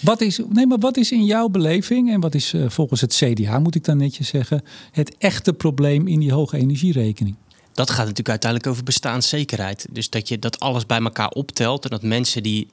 [0.00, 3.14] Wat is, nee, maar wat is in jouw beleving en wat is uh, volgens het
[3.14, 7.36] CDA, moet ik dan netjes zeggen, het echte probleem in die hoge energierekening?
[7.72, 9.86] Dat gaat natuurlijk uiteindelijk over bestaanszekerheid.
[9.90, 12.68] Dus dat je dat alles bij elkaar optelt en dat mensen die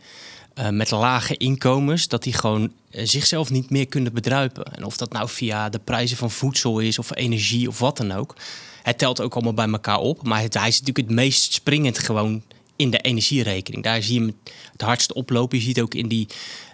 [0.55, 4.63] uh, met lage inkomens, dat die gewoon uh, zichzelf niet meer kunnen bedruipen.
[4.63, 8.11] En of dat nou via de prijzen van voedsel is of energie of wat dan
[8.11, 8.35] ook.
[8.83, 10.23] Het telt ook allemaal bij elkaar op.
[10.23, 12.43] Maar hij is natuurlijk het meest springend gewoon
[12.75, 13.83] in de energierekening.
[13.83, 14.33] Daar zie je
[14.71, 15.57] het hardst oplopen.
[15.57, 16.27] Je ziet ook in die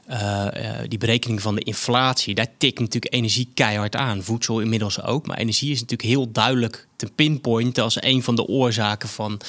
[0.10, 0.48] uh,
[0.88, 4.24] die berekening van de inflatie, daar tikt natuurlijk energie keihard aan.
[4.24, 5.28] Voedsel inmiddels ook.
[5.28, 9.40] Maar energie is natuurlijk heel duidelijk te pinpointen als een van de oorzaken van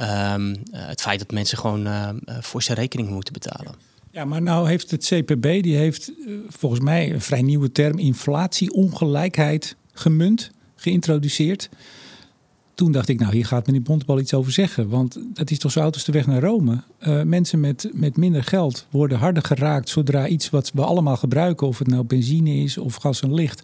[0.00, 2.08] um, het feit dat mensen gewoon uh,
[2.40, 3.74] voor zijn rekening moeten betalen.
[4.10, 6.12] Ja, maar nou heeft het CPB, die heeft
[6.48, 11.68] volgens mij een vrij nieuwe term, inflatieongelijkheid gemunt, geïntroduceerd
[12.78, 14.88] toen dacht ik, nou hier gaat meneer Bontebal iets over zeggen.
[14.88, 16.82] Want het is toch zo oud als de weg naar Rome.
[17.24, 21.78] Mensen met, met minder geld worden harder geraakt zodra iets wat we allemaal gebruiken, of
[21.78, 23.62] het nou benzine is of gas en licht,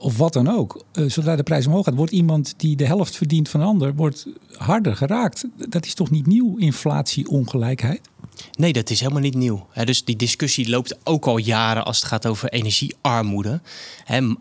[0.00, 0.84] of wat dan ook.
[0.92, 3.94] Uh, zodra de prijs omhoog gaat, wordt iemand die de helft verdient van een ander,
[3.94, 5.44] wordt harder geraakt.
[5.68, 8.09] Dat is toch niet nieuw, inflatieongelijkheid?
[8.58, 9.66] Nee, dat is helemaal niet nieuw.
[9.84, 13.60] dus die discussie loopt ook al jaren als het gaat over energiearmoede.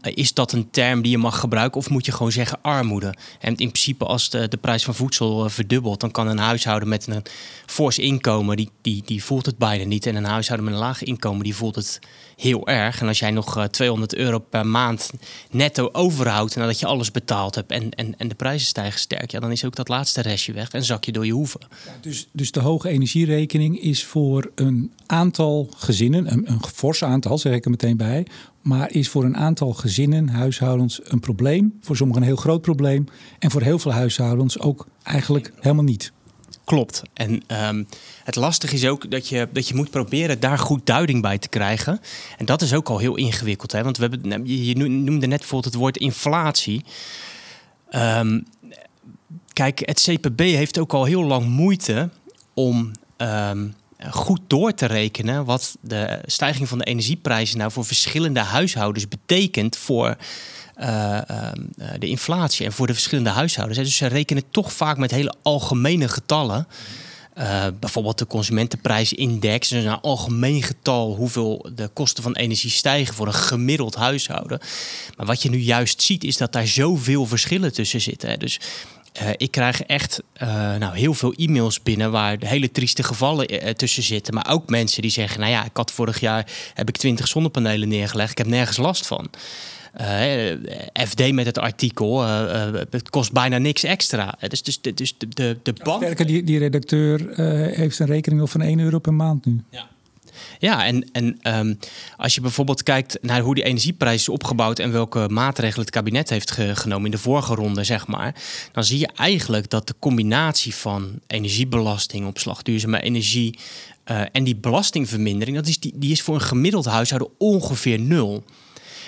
[0.02, 3.14] is dat een term die je mag gebruiken of moet je gewoon zeggen armoede?
[3.40, 6.90] En in principe als de, de prijs van voedsel eh, verdubbelt, dan kan een huishouden
[6.90, 7.24] met een
[7.66, 10.06] fors inkomen, die, die, die voelt het bijna niet.
[10.06, 12.00] En een huishouden met een laag inkomen, die voelt het
[12.36, 13.02] heel erg.
[13.02, 15.12] En als jij nog 200 eh, euro per maand
[15.52, 19.40] netto overhoudt nadat je alles betaald hebt en, en, en de prijzen stijgen sterk, ja,
[19.40, 21.60] dan is ook dat laatste restje weg en zak je door je hoeven.
[22.02, 27.54] Dus, dus de hoge energierekening is voor een aantal gezinnen, een, een fors aantal zeg
[27.54, 28.26] ik er meteen bij,
[28.62, 31.78] maar is voor een aantal gezinnen, huishoudens een probleem.
[31.82, 33.06] Voor sommigen een heel groot probleem.
[33.40, 36.12] En voor heel veel huishoudens ook eigenlijk helemaal niet.
[36.64, 37.02] Klopt.
[37.14, 37.88] En um,
[38.24, 41.50] het lastige is ook dat je, dat je moet proberen daar goed duiding bij te
[41.50, 42.00] krijgen.
[42.38, 43.72] En dat is ook al heel ingewikkeld.
[43.72, 43.84] Hè?
[43.84, 46.84] Want we hebben, nou, je noemde net bijvoorbeeld het woord inflatie.
[47.92, 48.46] Um,
[49.54, 52.10] kijk, het CPB heeft ook al heel lang moeite
[52.54, 53.76] om um,
[54.10, 59.78] goed door te rekenen wat de stijging van de energieprijzen nou voor verschillende huishoudens betekent
[59.78, 60.18] voor
[60.78, 61.20] uh,
[62.00, 63.80] de inflatie en voor de verschillende huishoudens.
[63.80, 66.68] Dus ze rekenen toch vaak met hele algemene getallen.
[67.38, 73.28] Uh, bijvoorbeeld de consumentenprijsindex, dus een algemeen getal hoeveel de kosten van energie stijgen voor
[73.28, 74.60] een gemiddeld huishouden.
[75.18, 78.40] Maar wat je nu juist ziet, is dat daar zoveel verschillen tussen zitten.
[78.40, 78.60] Dus
[79.22, 83.70] uh, ik krijg echt uh, nou, heel veel e-mails binnen waar hele trieste gevallen uh,
[83.70, 84.34] tussen zitten.
[84.34, 87.88] Maar ook mensen die zeggen, nou ja, ik had vorig jaar heb ik 20 zonnepanelen
[87.88, 88.32] neergelegd.
[88.32, 89.30] Ik heb nergens last van.
[91.08, 92.22] FD met het artikel,
[92.90, 94.38] het kost bijna niks extra.
[94.48, 96.04] Dus, dus, dus de, de, de bank...
[96.04, 97.20] Sterker, die, die redacteur
[97.76, 99.64] heeft een rekening van 1 euro per maand nu.
[99.70, 99.88] Ja.
[100.60, 101.80] Ja, en, en um,
[102.18, 106.30] als je bijvoorbeeld kijkt naar hoe die energieprijs is opgebouwd en welke maatregelen het kabinet
[106.30, 108.36] heeft genomen in de vorige ronde, zeg maar,
[108.72, 113.60] dan zie je eigenlijk dat de combinatie van energiebelasting, opslag duurzame energie
[114.12, 118.44] uh, en die belastingvermindering, dat is die, die is voor een gemiddeld huishouden ongeveer nul.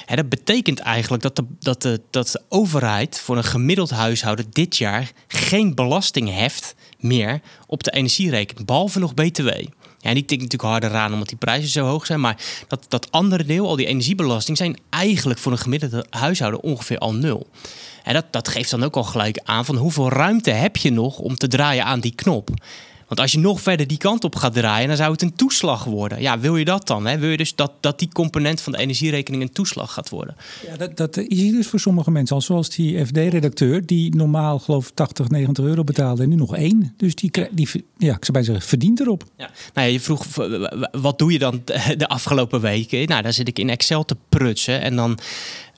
[0.05, 4.45] En dat betekent eigenlijk dat de, dat, de, dat de overheid voor een gemiddeld huishouden
[4.49, 9.49] dit jaar geen belasting heft meer op de energierekening, behalve nog BTW.
[10.01, 12.19] Ja, die tikt natuurlijk harder aan omdat die prijzen zo hoog zijn.
[12.19, 12.37] Maar
[12.67, 17.13] dat, dat andere deel, al die energiebelasting, zijn eigenlijk voor een gemiddelde huishouden ongeveer al
[17.13, 17.47] nul.
[18.03, 21.17] En dat, dat geeft dan ook al gelijk aan van hoeveel ruimte heb je nog
[21.17, 22.49] om te draaien aan die knop.
[23.11, 25.83] Want als je nog verder die kant op gaat draaien, dan zou het een toeslag
[25.83, 26.21] worden.
[26.21, 27.05] Ja, wil je dat dan?
[27.05, 27.17] Hè?
[27.17, 30.35] Wil je dus dat, dat die component van de energierekening een toeslag gaat worden?
[30.67, 32.41] Ja, dat, dat is dus voor sommige mensen al.
[32.41, 36.93] Zoals die FD-redacteur, die normaal geloof 80, 90 euro betaalde en nu nog één.
[36.97, 39.23] Dus die, die ja, ik zou bij zeggen, verdient erop.
[39.37, 39.49] Ja.
[39.73, 40.25] Nou ja, je vroeg,
[40.91, 41.61] wat doe je dan
[41.97, 43.07] de afgelopen weken?
[43.07, 45.19] Nou, daar zit ik in Excel te prutsen en dan,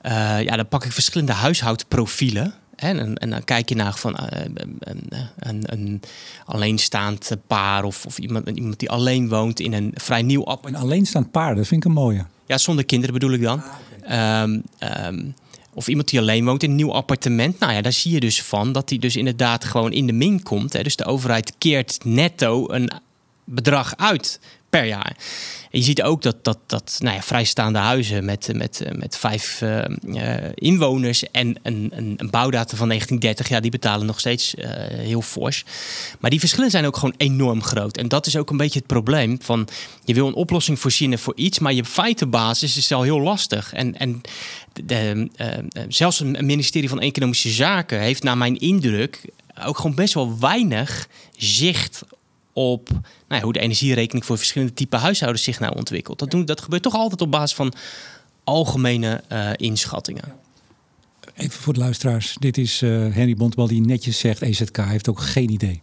[0.06, 2.54] uh, ja, dan pak ik verschillende huishoudprofielen.
[2.76, 4.44] En, en, dan kijk je naar van uh,
[4.78, 5.08] een,
[5.38, 6.00] een, een,
[6.44, 10.76] alleenstaand paar of, of iemand, iemand die alleen woont in een vrij nieuw appartement.
[10.76, 12.24] Een alleenstaand paar, dat vind ik een mooie.
[12.46, 13.62] Ja, zonder kinderen bedoel ik dan.
[14.06, 14.62] Ah, um,
[15.06, 15.34] um,
[15.74, 17.58] of iemand die alleen woont in een nieuw appartement.
[17.58, 20.42] Nou ja, daar zie je dus van dat hij dus inderdaad gewoon in de min
[20.42, 20.72] komt.
[20.72, 20.82] Hè.
[20.82, 22.90] Dus de overheid keert netto een
[23.44, 25.16] bedrag uit per jaar
[25.74, 29.84] je ziet ook dat, dat, dat nou ja, vrijstaande huizen met, met, met vijf uh,
[30.54, 35.22] inwoners en een, een, een, bouwdatum van 1930, ja, die betalen nog steeds uh, heel
[35.22, 35.64] fors.
[36.20, 37.96] Maar die verschillen zijn ook gewoon enorm groot.
[37.96, 39.68] En dat is ook een beetje het probleem van
[40.04, 43.72] je wil een oplossing voorzien voor iets, maar je feitenbasis is al heel lastig.
[43.72, 44.20] En, en
[44.72, 45.28] de,
[45.88, 49.20] zelfs een ministerie van Economische Zaken heeft naar mijn indruk
[49.64, 52.02] ook gewoon best wel weinig zicht
[52.54, 56.18] op nou ja, hoe de energierekening voor verschillende typen huishoudens zich nou ontwikkelt.
[56.18, 57.72] Dat, doen, dat gebeurt toch altijd op basis van
[58.44, 60.32] algemene uh, inschattingen.
[61.34, 62.36] Even voor de luisteraars.
[62.38, 64.42] Dit is uh, Henry Bontbal die netjes zegt...
[64.42, 65.80] EZK heeft ook geen idee.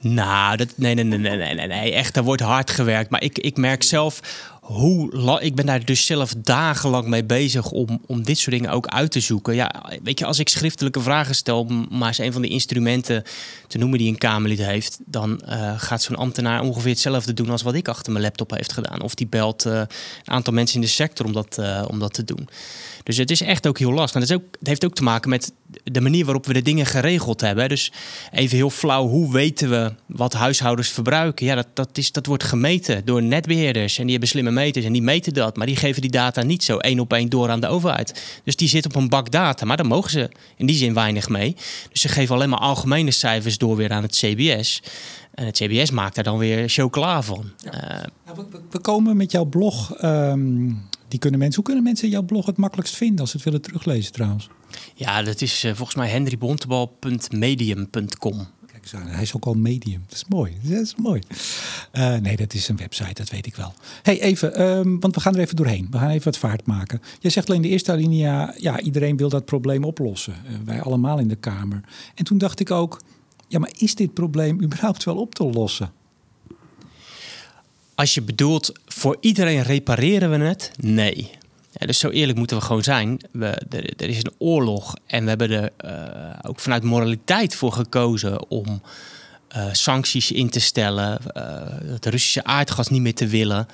[0.00, 3.10] Nou, dat, nee, nee, nee, nee, nee, nee, echt, daar wordt hard gewerkt.
[3.10, 4.20] Maar ik, ik merk zelf
[4.62, 8.86] hoe ik ben daar dus zelf dagenlang mee bezig om, om dit soort dingen ook
[8.86, 9.54] uit te zoeken.
[9.54, 13.22] Ja, weet je, als ik schriftelijke vragen stel, maar is een van de instrumenten
[13.66, 17.62] te noemen die een Kamerlid heeft, dan uh, gaat zo'n ambtenaar ongeveer hetzelfde doen als
[17.62, 19.02] wat ik achter mijn laptop heeft gedaan.
[19.02, 19.88] Of die belt uh, een
[20.24, 22.48] aantal mensen in de sector om dat, uh, om dat te doen.
[23.02, 24.14] Dus het is echt ook heel lastig.
[24.14, 25.52] En het, is ook, het heeft ook te maken met
[25.84, 27.68] de manier waarop we de dingen geregeld hebben.
[27.68, 27.92] Dus
[28.30, 31.46] even heel flauw, hoe weten we wat huishoudens verbruiken?
[31.46, 33.98] Ja, dat, dat, is, dat wordt gemeten door netbeheerders.
[33.98, 35.56] En die hebben slimme meters en die meten dat.
[35.56, 38.40] Maar die geven die data niet zo één op één door aan de overheid.
[38.44, 41.28] Dus die zit op een bak data, maar daar mogen ze in die zin weinig
[41.28, 41.56] mee.
[41.90, 44.82] Dus ze geven alleen maar algemene cijfers door weer aan het CBS.
[45.34, 47.50] En het CBS maakt daar dan weer chocola van.
[47.56, 48.06] Ja.
[48.28, 50.02] Uh, we, we, komen met jouw blog...
[50.04, 53.44] Um die kunnen mensen, hoe kunnen mensen jouw blog het makkelijkst vinden als ze het
[53.44, 54.48] willen teruglezen trouwens?
[54.94, 58.46] Ja, dat is uh, volgens mij henrybontebal.medium.com.
[58.66, 60.04] Kijk eens aan, hij is ook al medium.
[60.08, 60.52] Dat is mooi.
[60.62, 61.20] Dat is mooi.
[61.92, 63.74] Uh, nee, dat is een website, dat weet ik wel.
[64.02, 65.88] hey, even, um, want we gaan er even doorheen.
[65.90, 67.02] We gaan even wat vaart maken.
[67.20, 70.34] Jij zegt alleen de eerste alinea, ja, iedereen wil dat probleem oplossen.
[70.46, 71.80] Uh, wij allemaal in de Kamer.
[72.14, 73.00] En toen dacht ik ook,
[73.48, 75.92] ja, maar is dit probleem überhaupt wel op te lossen?
[77.94, 80.72] Als je bedoelt, voor iedereen repareren we het?
[80.76, 81.30] Nee.
[81.86, 83.20] Dus zo eerlijk moeten we gewoon zijn.
[83.32, 83.46] We,
[83.96, 88.82] er, is een oorlog en we hebben er uh, ook vanuit moraliteit voor gekozen om
[89.56, 91.20] uh, sancties in te stellen,
[91.86, 93.66] het Russische aardgas niet meer te willen.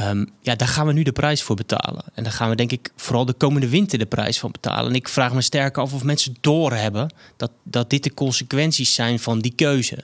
[0.00, 2.04] Um, ja, daar gaan we nu de prijs voor betalen.
[2.14, 4.90] En daar gaan we denk ik vooral de komende winter de prijs van betalen.
[4.90, 9.18] En ik vraag me sterk af of mensen doorhebben dat, dat dit de consequenties zijn
[9.18, 9.94] van die keuze.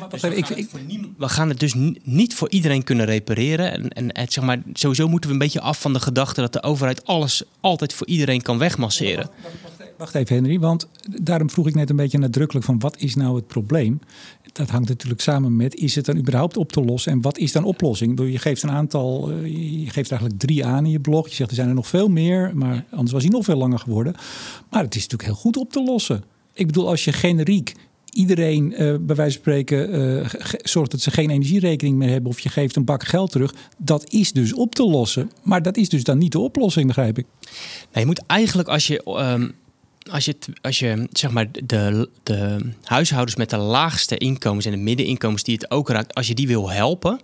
[0.00, 3.72] Ja, dus we, gaan ik, niemand, we, gaan het dus niet voor iedereen kunnen repareren.
[3.72, 6.52] En, en het, zeg maar, sowieso moeten we een beetje af van de gedachte dat
[6.52, 9.30] de overheid alles altijd voor iedereen kan wegmasseren.
[9.98, 10.88] Wacht even, Henry, want
[11.22, 14.00] daarom vroeg ik net een beetje nadrukkelijk van wat is nou het probleem?
[14.52, 17.52] Dat hangt natuurlijk samen met, is het dan überhaupt op te lossen en wat is
[17.52, 18.30] dan oplossing?
[18.30, 19.44] Je geeft een aantal, eh,
[19.84, 21.28] je geeft eigenlijk drie aan in je blog.
[21.28, 23.78] Je zegt er zijn er nog veel meer, maar anders was hij nog veel langer
[23.78, 24.14] geworden.
[24.70, 26.24] Maar het is natuurlijk heel goed op te lossen.
[26.52, 27.74] Ik bedoel, als je generiek
[28.12, 30.28] iedereen uh, bij wijze van spreken uh,
[30.62, 34.12] zorgt dat ze geen energierekening meer hebben of je geeft een bak geld terug, dat
[34.12, 35.30] is dus op te lossen.
[35.42, 37.26] Maar dat is dus dan niet de oplossing, begrijp ik.
[37.92, 39.54] Nee, je moet eigenlijk als je um,
[40.10, 44.78] als je, als je zeg maar de, de huishoudens met de laagste inkomens en de
[44.78, 47.20] middeninkomens die het ook raakt, als je die wil helpen,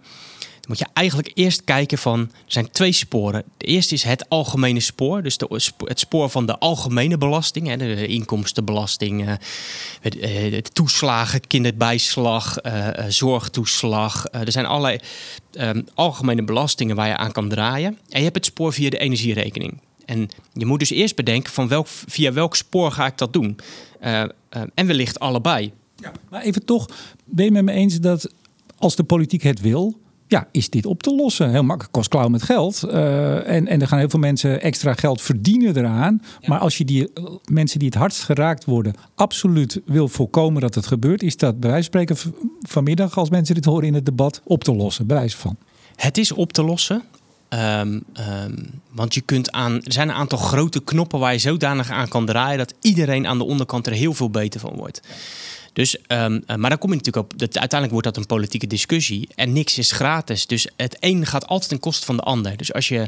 [0.69, 3.45] moet je eigenlijk eerst kijken van, er zijn twee sporen.
[3.57, 8.07] De eerste is het algemene spoor, dus de, het spoor van de algemene belasting, de
[8.07, 9.39] inkomstenbelasting,
[10.03, 14.25] de toeslagen, kinderbijslag, uh, zorgtoeslag.
[14.31, 14.99] er zijn allerlei
[15.53, 17.99] um, algemene belastingen waar je aan kan draaien.
[18.09, 19.81] En je hebt het spoor via de energierekening.
[20.07, 23.57] En je moet dus eerst bedenken van welk, via welk spoor ga ik dat doen.
[24.05, 25.73] Uh, uh, en wellicht allebei.
[25.97, 26.87] Ja, maar even toch,
[27.25, 28.33] ben je met me eens dat
[28.79, 31.51] als de politiek het wil, ja, is dit op te lossen.
[31.51, 32.83] Heel makkelijk, kost klauw met geld.
[32.85, 36.23] Uh, en, en er gaan heel veel mensen extra geld verdienen eraan.
[36.41, 36.49] Ja.
[36.49, 37.13] Maar als je die
[37.45, 41.71] mensen die het hardst geraakt worden, absoluut wil voorkomen dat het gebeurt, is dat bij
[41.71, 45.07] wijze van spreken vanmiddag, als mensen dit horen in het debat, op te lossen.
[45.07, 45.57] Bij wijze van.
[45.97, 47.03] Het is op te lossen.
[47.49, 51.91] Um, um, want je kunt aan, er zijn een aantal grote knoppen waar je zodanig
[51.91, 55.01] aan kan draaien dat iedereen aan de onderkant er heel veel beter van wordt.
[55.73, 57.39] Dus, um, maar dan kom je natuurlijk op.
[57.39, 59.29] Dat, uiteindelijk wordt dat een politieke discussie.
[59.35, 60.47] En niks is gratis.
[60.47, 62.57] Dus het een gaat altijd ten koste van de ander.
[62.57, 63.07] Dus als je uh,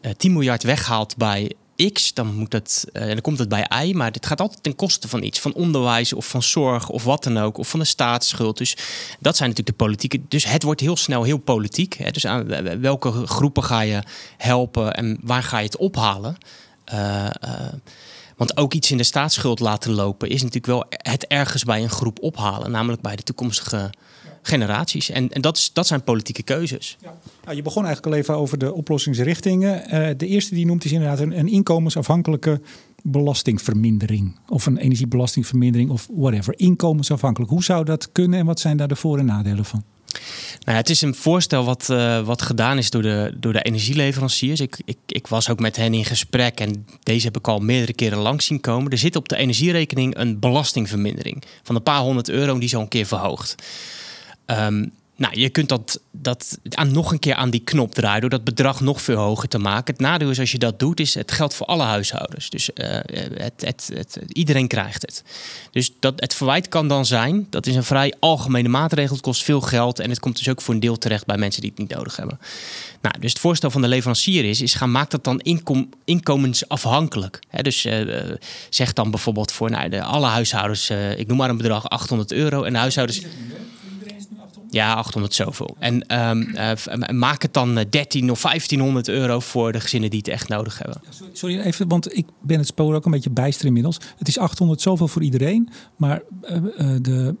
[0.00, 1.52] eh, 10 miljard weghaalt bij
[2.14, 3.92] Dan, moet het, uh, dan komt het bij Y.
[3.92, 5.40] Maar dit gaat altijd ten koste van iets.
[5.40, 7.58] Van onderwijs of van zorg of wat dan ook.
[7.58, 8.58] Of van de staatsschuld.
[8.58, 8.76] Dus
[9.18, 10.20] dat zijn natuurlijk de politieke.
[10.28, 11.94] Dus het wordt heel snel heel politiek.
[11.94, 12.10] Hè.
[12.10, 12.46] Dus aan
[12.80, 14.02] welke groepen ga je
[14.36, 16.36] helpen en waar ga je het ophalen?
[16.94, 17.28] Uh,
[18.36, 21.90] want ook iets in de staatsschuld laten lopen is natuurlijk wel het ergens bij een
[21.90, 22.70] groep ophalen.
[22.70, 23.90] Namelijk bij de toekomstige
[24.50, 25.10] generaties.
[25.10, 26.96] En, en dat, is, dat zijn politieke keuzes.
[27.00, 27.14] Ja.
[27.44, 29.82] Nou, je begon eigenlijk al even over de oplossingsrichtingen.
[29.84, 32.60] Uh, de eerste die noemt is inderdaad een, een inkomensafhankelijke
[33.02, 34.38] belastingvermindering.
[34.48, 36.58] Of een energiebelastingvermindering of whatever.
[36.58, 37.50] Inkomensafhankelijk.
[37.50, 39.84] Hoe zou dat kunnen en wat zijn daar de voor- en nadelen van?
[40.64, 44.60] Nou, het is een voorstel wat, uh, wat gedaan is door de, door de energieleveranciers.
[44.60, 47.92] Ik, ik, ik was ook met hen in gesprek en deze heb ik al meerdere
[47.92, 48.90] keren langs zien komen.
[48.90, 52.88] Er zit op de energierekening een belastingvermindering van een paar honderd euro die zo een
[52.88, 53.54] keer verhoogt.
[54.50, 58.30] Um, nou, je kunt dat, dat aan, nog een keer aan die knop draaien door
[58.30, 59.92] dat bedrag nog veel hoger te maken.
[59.94, 62.50] Het nadeel is als je dat doet, is het geldt voor alle huishoudens.
[62.50, 62.86] Dus uh,
[63.34, 65.24] het, het, het, iedereen krijgt het.
[65.70, 69.14] Dus dat, het verwijt kan dan zijn, dat is een vrij algemene maatregel.
[69.14, 71.60] Het kost veel geld en het komt dus ook voor een deel terecht bij mensen
[71.60, 72.38] die het niet nodig hebben.
[73.00, 77.38] Nou, dus het voorstel van de leverancier is, is gaan maak dat dan inkom, inkomensafhankelijk.
[77.50, 78.32] Dus uh,
[78.70, 82.62] zeg dan bijvoorbeeld voor nou, de, alle huishoudens, ik noem maar een bedrag 800 euro.
[82.62, 83.22] En de huishoudens...
[84.70, 85.76] Ja, 800 zoveel.
[85.78, 90.28] En um, uh, maak het dan 13 of 1500 euro voor de gezinnen die het
[90.28, 91.00] echt nodig hebben.
[91.32, 93.98] Sorry even, want ik ben het spoor ook een beetje bijster inmiddels.
[94.16, 95.68] Het is 800 zoveel voor iedereen.
[95.96, 97.34] Maar uh, de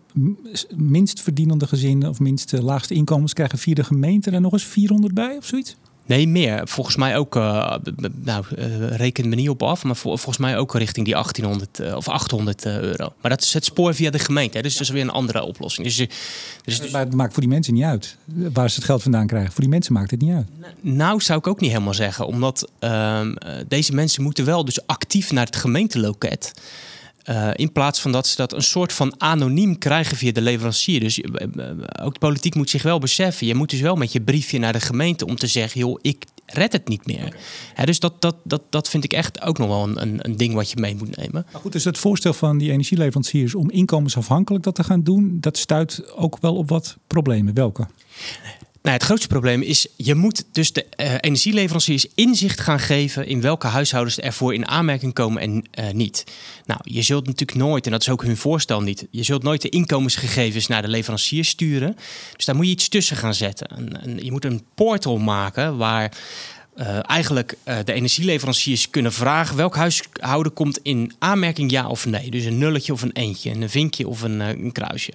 [0.76, 5.14] minst verdienende gezinnen of minst laagste inkomens krijgen via de gemeente er nog eens 400
[5.14, 5.76] bij of zoiets?
[6.10, 6.68] Nee, meer.
[6.68, 7.74] Volgens mij ook, uh,
[8.14, 11.80] nou, uh, reken me niet op af, maar vol, volgens mij ook richting die 1800
[11.80, 13.12] uh, of 800 euro.
[13.20, 14.62] Maar dat is het spoor via de gemeente, hè?
[14.62, 15.86] dus dat is weer een andere oplossing.
[15.86, 16.08] Dus,
[16.64, 18.16] dus, maar het maakt voor die mensen niet uit
[18.52, 19.52] waar ze het geld vandaan krijgen.
[19.52, 20.46] Voor die mensen maakt het niet uit.
[20.80, 23.34] Nou, zou ik ook niet helemaal zeggen, omdat ehm,
[23.68, 26.52] deze mensen moeten wel dus actief naar het gemeenteloket.
[27.28, 31.00] Uh, in plaats van dat ze dat een soort van anoniem krijgen via de leverancier.
[31.00, 31.26] Dus uh,
[32.02, 33.46] ook de politiek moet zich wel beseffen.
[33.46, 36.24] Je moet dus wel met je briefje naar de gemeente om te zeggen: joh, ik
[36.46, 37.36] redt het niet meer.
[37.84, 40.54] dus dat, dat, dat, dat vind ik echt ook nog wel een, een, een ding
[40.54, 41.46] wat je mee moet nemen.
[41.52, 45.56] Maar goed, dus het voorstel van die energieleveranciers om inkomensafhankelijk dat te gaan doen, dat
[45.56, 47.54] stuit ook wel op wat problemen.
[47.54, 47.86] Welke?
[48.82, 53.40] Nou, het grootste probleem is, je moet dus de uh, energieleveranciers inzicht gaan geven in
[53.40, 56.24] welke huishoudens ervoor in aanmerking komen en uh, niet.
[56.66, 59.62] Nou, je zult natuurlijk nooit, en dat is ook hun voorstel niet, je zult nooit
[59.62, 61.96] de inkomensgegevens naar de leveranciers sturen.
[62.36, 63.68] Dus daar moet je iets tussen gaan zetten.
[64.22, 66.12] je moet een portal maken waar
[66.76, 72.30] uh, eigenlijk de energieleveranciers kunnen vragen welk huishouden komt in aanmerking ja of nee.
[72.30, 75.12] Dus een nulletje of een eentje, een vinkje of een, een kruisje.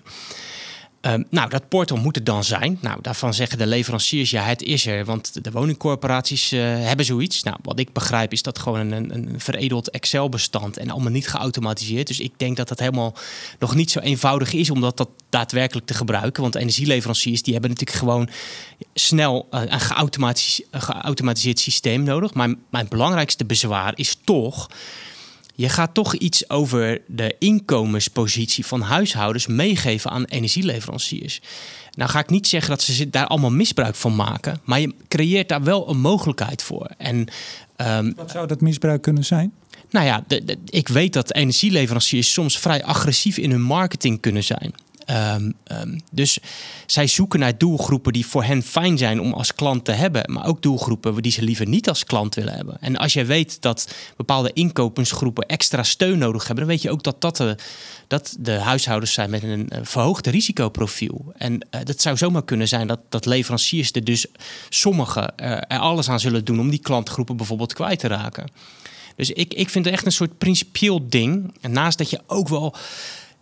[1.06, 2.78] Ehm, nou, dat portal moet er dan zijn.
[2.82, 5.06] Nou, daarvan zeggen de leveranciers, ja, het is er.
[5.06, 7.44] Want de woningcorporaties uh, hebben zoiets.
[7.44, 12.08] Nou, wat ik begrijp is dat gewoon een, een veredeld Excel-bestand en allemaal niet geautomatiseerd.
[12.08, 13.16] Dus ik denk dat dat helemaal
[13.60, 16.42] nog niet zo eenvoudig is om dat, daadwerkelijk te gebruiken.
[16.42, 18.30] Want energieleveranciers die hebben natuurlijk gewoon
[18.94, 19.82] snel uh, een
[20.72, 22.34] geautomatiseerd systeem nodig.
[22.34, 24.68] Maar mijn belangrijkste bezwaar is toch
[25.56, 31.42] je gaat toch iets over de inkomenspositie van huishoudens meegeven aan energieleveranciers.
[31.92, 35.50] Nou ga ik niet zeggen dat ze daar allemaal misbruik van maken, maar je creëert
[35.50, 36.90] daar wel een mogelijkheid voor.
[36.98, 37.28] En,
[37.78, 39.54] um, Wat zou dat misbruik kunnen zijn?
[39.90, 40.24] Nou ja,
[40.66, 44.74] ik weet dat energieleveranciers soms vrij agressief in hun marketing kunnen zijn.
[45.10, 46.38] Um, um, dus
[46.86, 50.46] zij zoeken naar doelgroepen die voor hen fijn zijn om als klant te hebben, maar
[50.46, 52.78] ook doelgroepen die ze liever niet als klant willen hebben.
[52.82, 57.04] En als je weet dat bepaalde inkopensgroepen extra steun nodig hebben, dan weet je ook
[57.04, 57.58] dat dat de,
[58.08, 61.34] dat de huishoudens zijn met een verhoogd risicoprofiel.
[61.38, 64.26] En uh, dat zou zomaar kunnen zijn dat, dat leveranciers er dus
[64.70, 68.52] sommigen uh, er alles aan zullen doen om die klantgroepen bijvoorbeeld kwijt te raken.
[69.16, 71.56] Dus ik, ik vind het echt een soort principieel ding.
[71.62, 72.76] En naast dat je ook wel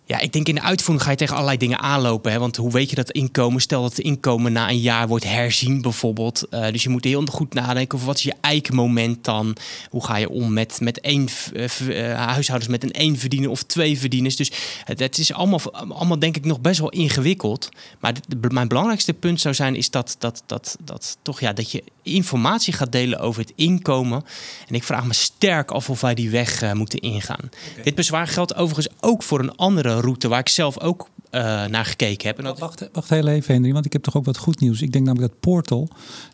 [0.05, 2.31] ja, ik denk in de uitvoering ga je tegen allerlei dingen aanlopen.
[2.31, 2.39] Hè?
[2.39, 3.61] Want hoe weet je dat inkomen?
[3.61, 6.47] Stel dat het inkomen na een jaar wordt herzien bijvoorbeeld.
[6.51, 9.55] Uh, dus je moet heel goed nadenken over wat is je eikmoment dan?
[9.89, 13.99] Hoe ga je om met, met één uh, huishoudens met een één verdiener of twee
[13.99, 14.35] verdieners?
[14.35, 14.51] Dus
[14.83, 17.69] het, het, is allemaal, allemaal denk ik nog best wel ingewikkeld.
[17.99, 18.13] Maar
[18.49, 22.73] mijn belangrijkste punt zou zijn is dat, dat, dat, dat, toch, ja, dat je informatie
[22.73, 24.23] gaat delen over het inkomen.
[24.67, 27.49] En ik vraag me sterk af of wij die weg uh, moeten ingaan.
[27.83, 31.85] Dit bezwaar geldt overigens ook voor een andere route waar ik zelf ook uh, naar
[31.85, 32.37] gekeken heb.
[32.37, 32.59] En dat...
[32.59, 34.81] wacht, wacht heel even, Henry, want ik heb toch ook wat goed nieuws.
[34.81, 35.89] Ik denk namelijk dat Portal,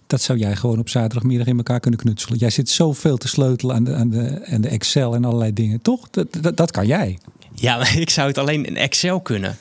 [0.08, 2.38] dat zou jij gewoon op zaterdagmiddag in elkaar kunnen knutselen.
[2.38, 5.82] Jij zit zoveel te sleutelen aan de, aan de, aan de Excel en allerlei dingen,
[5.82, 6.10] toch?
[6.10, 7.18] Dat, dat, dat kan jij.
[7.54, 9.58] Ja, maar ik zou het alleen in Excel kunnen.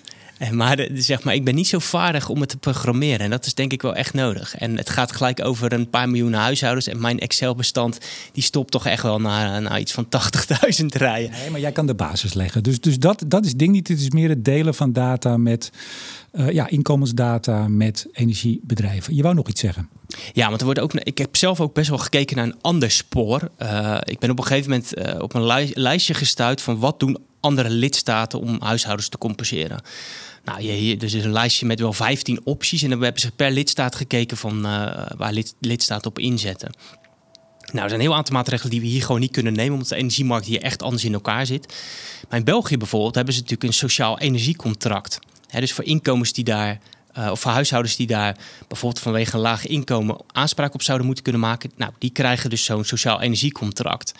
[0.50, 3.18] Maar, zeg maar ik ben niet zo vaardig om het te programmeren.
[3.18, 4.54] En dat is denk ik wel echt nodig.
[4.54, 6.86] En het gaat gelijk over een paar miljoen huishoudens.
[6.86, 7.98] En mijn Excel-bestand
[8.32, 10.06] die stopt toch echt wel naar, naar iets van
[10.80, 11.30] 80.000 rijen.
[11.30, 12.62] Nee, maar jij kan de basis leggen.
[12.62, 13.88] Dus, dus dat, dat is ding niet.
[13.88, 15.70] Het is meer het delen van data met
[16.32, 19.14] uh, ja, inkomensdata met energiebedrijven.
[19.14, 19.88] Je wou nog iets zeggen?
[20.32, 20.94] Ja, want er wordt ook.
[20.94, 23.50] Ik heb zelf ook best wel gekeken naar een ander spoor.
[23.62, 27.18] Uh, ik ben op een gegeven moment uh, op een lijstje gestuurd van wat doen
[27.40, 29.80] andere lidstaten om huishoudens te compenseren.
[30.48, 32.82] Nou, hier, dus is een lijstje met wel 15 opties.
[32.82, 36.72] En dan hebben ze per lidstaat gekeken van uh, waar lid, lidstaten op inzetten.
[37.72, 39.88] Nou, er zijn een heel aantal maatregelen die we hier gewoon niet kunnen nemen, omdat
[39.88, 41.74] de energiemarkt hier echt anders in elkaar zit.
[42.28, 45.18] Maar in België bijvoorbeeld hebben ze natuurlijk een sociaal energiecontract.
[45.50, 46.78] dus voor inkomens die daar,
[47.18, 48.36] uh, of voor huishoudens die daar
[48.68, 52.64] bijvoorbeeld vanwege een laag inkomen aanspraak op zouden moeten kunnen maken, nou, die krijgen dus
[52.64, 54.12] zo'n sociaal energiecontract.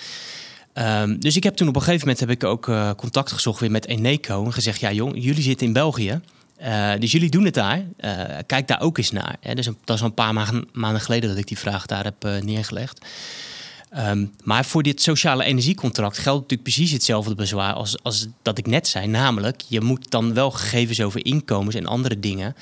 [0.75, 3.61] Um, dus ik heb toen op een gegeven moment heb ik ook uh, contact gezocht
[3.61, 6.21] weer met Eneco en gezegd: ja, jong, jullie zitten in België.
[6.63, 7.85] Uh, dus jullie doen het daar.
[8.01, 8.13] Uh,
[8.47, 9.37] kijk daar ook eens naar.
[9.41, 9.55] Hè.
[9.55, 10.35] Dus dat is al een paar
[10.73, 13.07] maanden, geleden dat ik die vraag daar heb neergelegd.
[13.97, 18.67] Um, maar voor dit sociale energiecontract geldt natuurlijk precies hetzelfde bezwaar als, als dat ik
[18.67, 19.07] net zei.
[19.07, 22.55] Namelijk, je moet dan wel gegevens over inkomens en andere dingen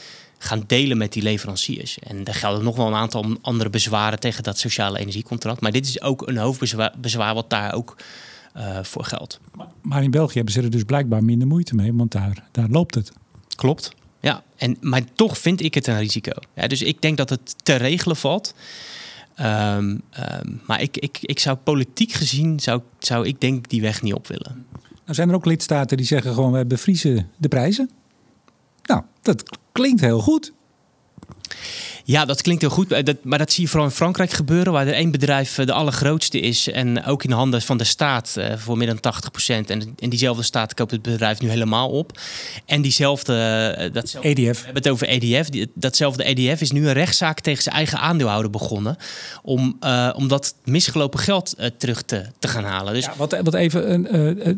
[0.46, 1.98] gaan delen met die leveranciers.
[1.98, 5.60] En er gelden nog wel een aantal andere bezwaren tegen dat sociale energiecontract.
[5.60, 7.96] Maar dit is ook een hoofdbezwaar wat daar ook
[8.56, 9.40] uh, voor geldt.
[9.82, 12.94] Maar in België hebben ze er dus blijkbaar minder moeite mee, want daar, daar loopt
[12.94, 13.12] het.
[13.56, 13.92] Klopt.
[14.20, 16.32] Ja, en, maar toch vind ik het een risico.
[16.54, 18.54] Ja, dus ik denk dat het te regelen valt.
[19.40, 24.02] Um, um, maar ik, ik, ik zou politiek gezien, zou, zou ik denk die weg
[24.02, 24.66] niet op willen.
[24.82, 27.90] Nou zijn er ook lidstaten die zeggen gewoon, we bevriezen de prijzen.
[28.86, 30.52] Nou, dat klinkt heel goed.
[32.06, 33.06] Ja, dat klinkt heel goed.
[33.06, 35.72] Dat, maar dat zie je vooral in Frankrijk gebeuren, waar er één bedrijf eh, de
[35.72, 36.70] allergrootste is.
[36.70, 39.70] En ook in de handen van de staat uh, voor meer dan 80 procent.
[39.70, 42.20] En in diezelfde staat koopt het bedrijf nu helemaal op.
[42.66, 43.34] En diezelfde.
[43.78, 44.58] Uh, datzelfde, EDF.
[44.58, 45.48] We hebben het over EDF.
[45.48, 48.96] Die, datzelfde EDF is nu een rechtszaak tegen zijn eigen aandeelhouder begonnen.
[49.42, 52.94] Om, uh, om dat misgelopen geld terug te, te gaan halen.
[52.94, 53.04] Dus...
[53.04, 54.02] Ja, wat, wat even,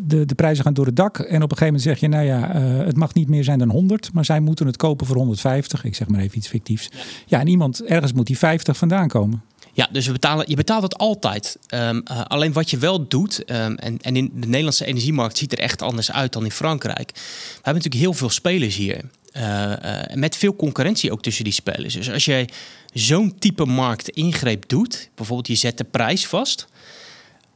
[0.08, 1.18] de, de prijzen gaan door het dak.
[1.18, 2.52] En op een gegeven moment zeg je, nou ja,
[2.86, 4.12] het mag niet meer zijn dan 100.
[4.12, 5.84] Maar zij moeten het kopen voor 150.
[5.84, 6.88] Ik zeg maar even iets fictiefs.
[7.26, 9.42] ja, ja en iemand, ergens moet die 50 vandaan komen.
[9.72, 11.58] Ja, dus we betalen, je betaalt het altijd.
[11.74, 15.52] Um, uh, alleen wat je wel doet, um, en, en in de Nederlandse energiemarkt ziet
[15.52, 17.10] er echt anders uit dan in Frankrijk.
[17.14, 17.20] We
[17.54, 19.00] hebben natuurlijk heel veel spelers hier.
[19.36, 21.94] Uh, uh, met veel concurrentie ook tussen die spelers.
[21.94, 22.48] Dus als jij
[22.92, 26.68] zo'n type markt ingreep doet, bijvoorbeeld je zet de prijs vast,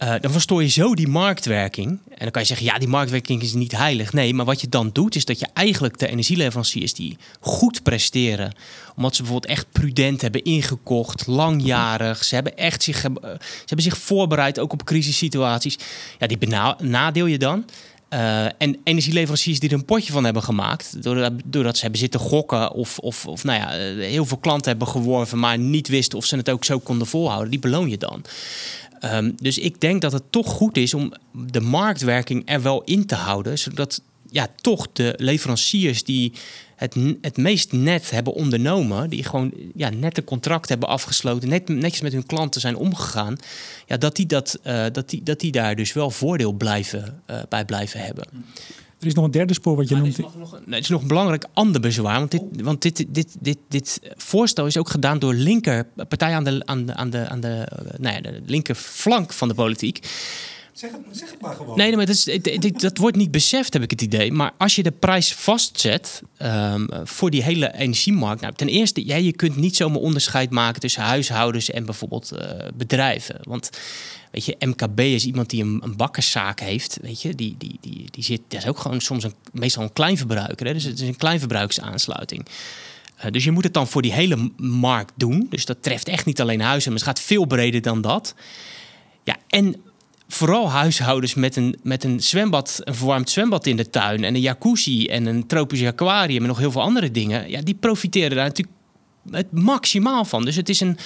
[0.03, 1.89] uh, dan verstoor je zo die marktwerking.
[1.89, 4.13] En dan kan je zeggen, ja, die marktwerking is niet heilig.
[4.13, 8.53] Nee, maar wat je dan doet, is dat je eigenlijk de energieleveranciers die goed presteren,
[8.97, 13.99] omdat ze bijvoorbeeld echt prudent hebben ingekocht, langjarig, ze hebben echt zich, ze hebben zich
[13.99, 15.79] voorbereid ook op crisissituaties.
[16.19, 17.65] Ja, die benadeel je dan.
[18.11, 22.21] Uh, en energieleveranciers die er een potje van hebben gemaakt, doordat, doordat ze hebben zitten
[22.21, 23.69] gokken of, of, of nou ja,
[24.05, 27.51] heel veel klanten hebben geworven, maar niet wisten of ze het ook zo konden volhouden,
[27.51, 28.25] die beloon je dan.
[29.05, 31.13] Um, dus ik denk dat het toch goed is om
[31.47, 36.33] de marktwerking er wel in te houden, zodat ja, toch de leveranciers die
[36.77, 41.69] het, het meest net hebben ondernomen, die gewoon ja, net een contract hebben afgesloten, net,
[41.69, 43.37] netjes met hun klanten zijn omgegaan,
[43.87, 47.37] ja, dat, die dat, uh, dat, die, dat die daar dus wel voordeel blijven, uh,
[47.49, 48.25] bij blijven hebben.
[49.03, 50.19] Er is nog een derde spoor wat je maar noemt.
[50.19, 52.19] Er is, nog, nee, er is nog een belangrijk ander bezwaar.
[52.19, 56.45] Want dit, want dit, dit, dit, dit voorstel is ook gedaan door linker partijen aan
[56.45, 57.67] de, aan de, aan de, aan de,
[57.99, 60.07] nou ja, de linker flank van de politiek.
[60.73, 61.77] Zeg het, zeg het maar gewoon.
[61.77, 64.33] Nee, nee maar dat, is, dat, dat, wordt niet beseft, heb ik het idee.
[64.33, 68.41] Maar als je de prijs vastzet um, voor die hele energiemarkt.
[68.41, 72.41] Nou, ten eerste, ja, je kunt niet zomaar onderscheid maken tussen huishoudens en bijvoorbeeld uh,
[72.75, 73.37] bedrijven.
[73.43, 73.71] Want
[74.33, 76.99] weet je, MKB is iemand die een, een bakkerszaak heeft.
[77.03, 79.93] Weet je, die, die, die, die zit, dat is ook gewoon soms een, meestal een
[79.93, 80.67] kleinverbruiker.
[80.67, 80.73] Hè?
[80.73, 82.47] Dus het is een kleinverbruikersaansluiting.
[83.25, 85.47] Uh, dus je moet het dan voor die hele markt doen.
[85.51, 88.35] Dus dat treft echt niet alleen huizen, maar het gaat veel breder dan dat.
[89.25, 89.77] Ja, en
[90.29, 94.41] vooral huishoudens met een, met een zwembad, een verwarmd zwembad in de tuin en een
[94.41, 98.47] jacuzzi en een tropisch aquarium en nog heel veel andere dingen, ja, die profiteren daar
[98.47, 98.77] natuurlijk
[99.31, 100.45] het maximaal van.
[100.45, 100.99] Dus het is een,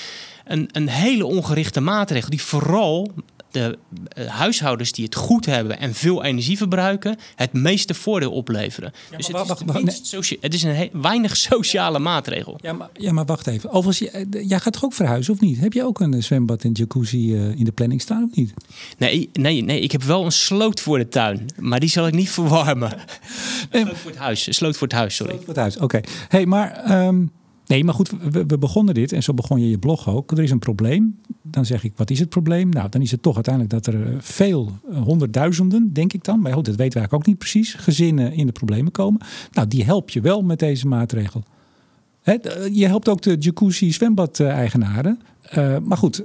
[0.47, 3.13] een, een hele ongerichte maatregel die vooral
[3.51, 3.79] de
[4.19, 8.93] uh, huishoudens die het goed hebben en veel energie verbruiken, het meeste voordeel opleveren.
[9.11, 10.39] Ja, dus het, wacht, is wacht, wacht, nee.
[10.41, 12.59] het is een weinig sociale maatregel.
[12.63, 13.71] Ja, maar, ja, maar wacht even.
[13.71, 14.11] Overigens,
[14.49, 15.59] jij gaat toch ook verhuizen of niet?
[15.59, 18.55] Heb je ook een zwembad en jacuzzi in de planning staan of niet?
[18.99, 22.15] Nee, nee, nee, ik heb wel een sloot voor de tuin, maar die zal ik
[22.15, 22.99] niet verwarmen.
[23.71, 24.57] Nee, sloot voor het huis.
[24.57, 25.33] Sloot voor het huis, sorry.
[25.33, 25.85] Sloot voor het huis, oké.
[25.85, 26.05] Okay.
[26.29, 27.31] Hey, maar um,
[27.67, 30.31] Nee, maar goed, we, begonnen dit en zo begon je je blog ook.
[30.33, 31.21] Er is een probleem.
[31.43, 32.69] Dan zeg ik, wat is het probleem?
[32.69, 36.65] Nou, dan is het toch uiteindelijk dat er veel, honderdduizenden, denk ik dan, maar goed,
[36.65, 39.21] dat weten we ook niet precies, gezinnen in de problemen komen.
[39.53, 41.43] Nou, die help je wel met deze maatregel.
[42.23, 42.37] Hè,
[42.73, 45.21] je helpt ook de jacuzzi zwembad-eigenaren.
[45.83, 46.25] Maar goed,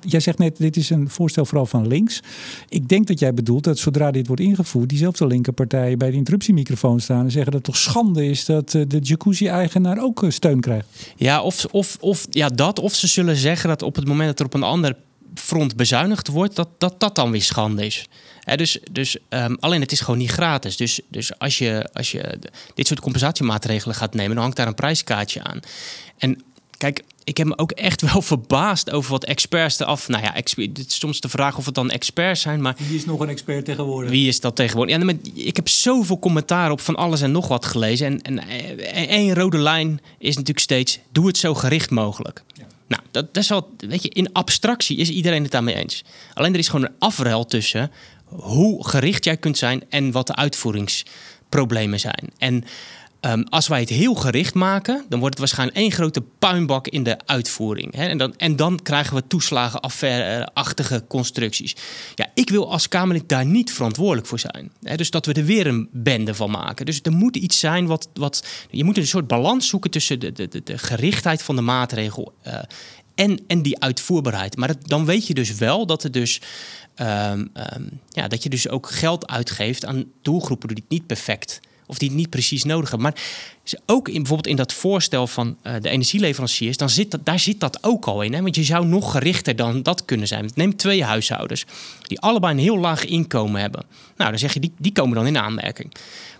[0.00, 2.20] jij zegt net, dit is een voorstel vooral van links.
[2.68, 7.00] Ik denk dat jij bedoelt dat zodra dit wordt ingevoerd, diezelfde linkerpartijen bij de interruptiemicrofoon
[7.00, 10.86] staan en zeggen dat het toch schande is dat de jacuzzi-eigenaar ook steun krijgt.
[11.16, 12.78] Ja, of, of, of ja, dat.
[12.78, 14.96] Of ze zullen zeggen dat op het moment dat er op een ander
[15.34, 18.08] front bezuinigd wordt, dat dat, dat dan weer schande is.
[18.56, 20.76] Dus, dus um, alleen het is gewoon niet gratis.
[20.76, 22.38] Dus, dus als, je, als je
[22.74, 25.60] dit soort compensatiemaatregelen gaat nemen, dan hangt daar een prijskaartje aan.
[26.18, 26.42] En
[26.76, 30.08] kijk, ik heb me ook echt wel verbaasd over wat experts eraf.
[30.08, 32.76] Nou ja, het is soms de vraag of het dan experts zijn, maar.
[32.88, 34.10] Wie is nog een expert tegenwoordig?
[34.10, 34.96] Wie is dat tegenwoordig?
[34.96, 38.06] Ja, maar ik heb zoveel commentaar op van alles en nog wat gelezen.
[38.06, 38.48] En, en,
[38.94, 42.42] en één rode lijn is natuurlijk steeds: doe het zo gericht mogelijk.
[42.52, 42.66] Ja.
[42.86, 46.04] Nou, dat, dat is wel, weet je, in abstractie is iedereen het daarmee eens.
[46.34, 47.90] Alleen er is gewoon een afruil tussen
[48.24, 52.30] hoe gericht jij kunt zijn en wat de uitvoeringsproblemen zijn.
[52.38, 52.64] En
[53.20, 57.02] Um, als wij het heel gericht maken, dan wordt het waarschijnlijk één grote puinbak in
[57.02, 57.94] de uitvoering.
[57.94, 58.06] Hè?
[58.06, 61.76] En, dan, en dan krijgen we toeslagenaffaire-achtige constructies.
[62.14, 64.72] Ja, ik wil als Kamerlid daar niet verantwoordelijk voor zijn.
[64.82, 64.96] Hè?
[64.96, 66.86] Dus dat we er weer een bende van maken.
[66.86, 68.08] Dus er moet iets zijn wat.
[68.14, 72.32] wat je moet een soort balans zoeken tussen de, de, de, gerichtheid van de maatregel
[72.46, 72.54] uh,
[73.14, 74.56] en, en die uitvoerbaarheid.
[74.56, 76.40] Maar dan weet je dus wel dat er dus.
[77.00, 77.06] Um,
[77.76, 81.98] um, ja, dat je dus ook geld uitgeeft aan doelgroepen die het niet perfect of
[81.98, 83.12] die het niet precies nodig hebben.
[83.12, 83.22] Maar
[83.86, 87.60] ook in, bijvoorbeeld in dat voorstel van uh, de energieleveranciers, dan zit dat, daar zit
[87.60, 88.32] dat ook al in.
[88.32, 88.42] Hè?
[88.42, 90.50] Want je zou nog gerichter dan dat kunnen zijn.
[90.54, 91.64] Neem twee huishoudens
[92.02, 93.84] die allebei een heel laag inkomen hebben.
[94.16, 95.94] Nou, dan zeg je, die, die komen dan in aanmerking.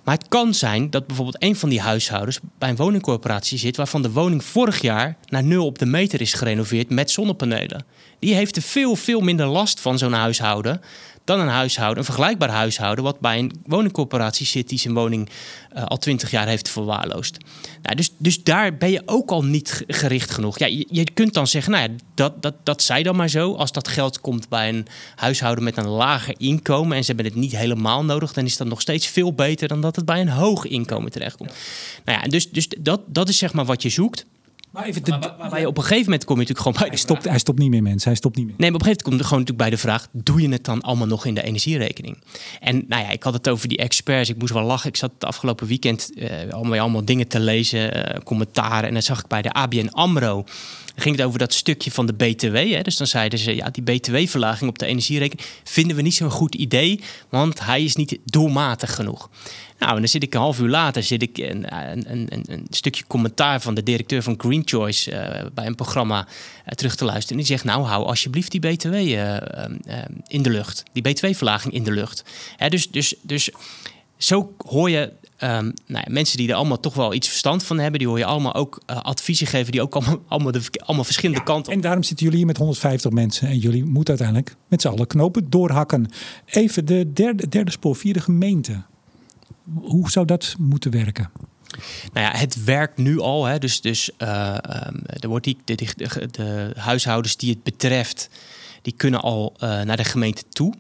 [0.05, 4.03] Maar het kan zijn dat bijvoorbeeld een van die huishoudens bij een woningcorporatie zit, waarvan
[4.03, 7.85] de woning vorig jaar naar nul op de meter is gerenoveerd met zonnepanelen.
[8.19, 10.81] Die heeft er veel, veel minder last van, zo'n huishouden,
[11.29, 15.29] dan een huishouden, een vergelijkbaar huishouden, wat bij een woningcorporatie zit die zijn woning
[15.77, 17.37] uh, al twintig jaar heeft verwaarloosd.
[17.83, 20.59] Nou, dus, dus daar ben je ook al niet gericht genoeg.
[20.59, 23.55] Ja, je, je kunt dan zeggen, nou ja, dat, dat, dat zij dan maar zo.
[23.55, 27.41] Als dat geld komt bij een huishouden met een lager inkomen en ze hebben het
[27.41, 30.29] niet helemaal nodig, dan is dat nog steeds veel beter dan dat het bij een
[30.29, 31.53] hoog inkomen terechtkomt.
[32.05, 34.27] Nou ja, dus, dus dat, dat is zeg maar wat je zoekt.
[34.71, 36.89] Maar even maar, maar, op een gegeven moment kom je natuurlijk gewoon bij.
[36.89, 38.09] Hij stopt, hij stopt niet meer, mensen.
[38.09, 38.55] Hij stopt niet meer.
[38.59, 40.49] Nee, maar op een gegeven moment komt er gewoon natuurlijk bij de vraag: doe je
[40.49, 42.19] het dan allemaal nog in de energierekening?
[42.61, 44.29] En nou ja, ik had het over die experts.
[44.29, 44.89] Ik moest wel lachen.
[44.89, 48.89] Ik zat het afgelopen weekend uh, allemaal, allemaal dingen te lezen, uh, commentaren.
[48.89, 50.45] En dan zag ik bij de ABN Amro
[51.01, 52.57] ging het over dat stukje van de BTW.
[52.57, 52.83] Hè?
[52.83, 56.55] Dus dan zeiden ze, ja, die BTW-verlaging op de energierekening vinden we niet zo'n goed
[56.55, 59.31] idee, want hij is niet doelmatig genoeg.
[59.79, 62.67] Nou, en dan zit ik een half uur later zit ik een, een, een, een
[62.71, 67.05] stukje commentaar van de directeur van Green Choice uh, bij een programma uh, terug te
[67.05, 67.31] luisteren.
[67.31, 69.37] En die zegt, nou, hou alsjeblieft die BTW uh,
[70.27, 70.83] in de lucht.
[70.93, 72.25] Die BTW-verlaging in de lucht.
[72.57, 73.51] Hè, dus, dus, dus
[74.17, 75.13] zo hoor je
[75.43, 75.49] Um,
[75.87, 78.25] nou ja, mensen die er allemaal toch wel iets verstand van hebben, die hoor je
[78.25, 81.73] allemaal ook uh, adviezen geven die ook allemaal, allemaal, de, allemaal verschillende ja, kanten.
[81.73, 85.07] En daarom zitten jullie hier met 150 mensen en jullie moeten uiteindelijk met z'n allen
[85.07, 86.11] knopen doorhakken.
[86.45, 88.83] Even de derde, derde spoor, vierde gemeente.
[89.75, 91.31] Hoe zou dat moeten werken?
[92.13, 93.45] Nou ja, het werkt nu al.
[93.45, 93.59] Hè.
[93.59, 98.31] Dus, dus uh, um, er wordt die, de, de, de, huishoudens die het betreft,
[98.83, 100.75] die kunnen al uh, naar de gemeente toe.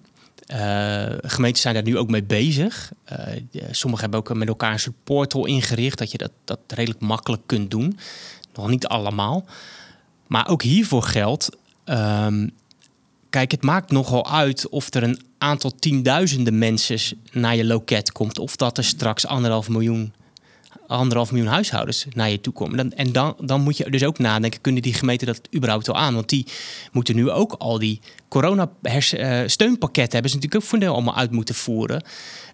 [0.54, 2.92] Uh, gemeenten zijn daar nu ook mee bezig.
[3.12, 7.00] Uh, sommigen hebben ook met elkaar een soort portal ingericht, dat je dat, dat redelijk
[7.00, 7.98] makkelijk kunt doen.
[8.54, 9.44] Nog niet allemaal.
[10.26, 11.56] Maar ook hiervoor geldt.
[11.84, 12.50] Um,
[13.30, 18.38] kijk, het maakt nogal uit of er een aantal tienduizenden mensen naar je loket komt.
[18.38, 20.12] Of dat er straks anderhalf miljoen
[20.96, 22.76] anderhalf miljoen huishoudens naar je toe komen.
[22.76, 25.96] Dan, en dan, dan moet je dus ook nadenken, kunnen die gemeenten dat überhaupt wel
[25.96, 26.14] aan?
[26.14, 26.46] Want die
[26.92, 31.54] moeten nu ook al die corona-steunpakketten hebben ze natuurlijk ook voor deel allemaal uit moeten
[31.54, 32.02] voeren.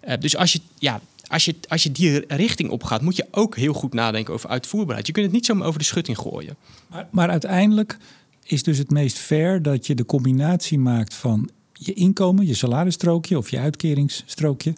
[0.07, 3.27] Uh, dus als je, ja, als je, als je die richting op gaat, moet je
[3.31, 5.07] ook heel goed nadenken over uitvoerbaarheid.
[5.07, 6.55] Je kunt het niet zomaar over de schutting gooien.
[6.87, 7.97] Maar, maar uiteindelijk
[8.43, 13.37] is dus het meest fair dat je de combinatie maakt van je inkomen, je salarisstrookje
[13.37, 14.73] of je uitkeringsstrookje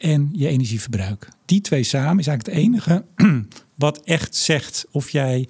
[0.00, 1.28] en je energieverbruik.
[1.44, 3.04] Die twee samen is eigenlijk het enige
[3.74, 5.48] wat echt zegt of, jij,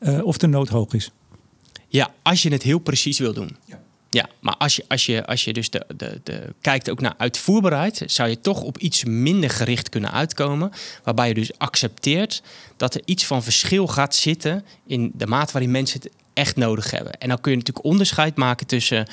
[0.00, 1.10] uh, of de nood hoog is.
[1.88, 3.56] Ja, als je het heel precies wil doen.
[3.64, 3.80] Ja.
[4.12, 7.14] Ja, maar als je, als je, als je dus de, de, de, kijkt ook naar
[7.16, 10.70] uitvoerbaarheid, zou je toch op iets minder gericht kunnen uitkomen.
[11.04, 12.42] Waarbij je dus accepteert
[12.76, 16.90] dat er iets van verschil gaat zitten in de mate waarin mensen het echt nodig
[16.90, 17.12] hebben.
[17.12, 19.08] En dan kun je natuurlijk onderscheid maken tussen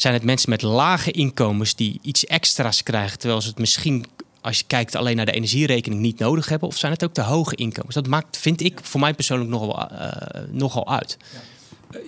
[0.00, 4.06] zijn het mensen met lage inkomens die iets extra's krijgen, terwijl ze het misschien
[4.40, 7.22] als je kijkt alleen naar de energierekening niet nodig hebben, of zijn het ook de
[7.22, 7.94] hoge inkomens?
[7.94, 10.10] Dat maakt, vind ik, voor mij persoonlijk nogal, uh,
[10.50, 11.16] nogal uit.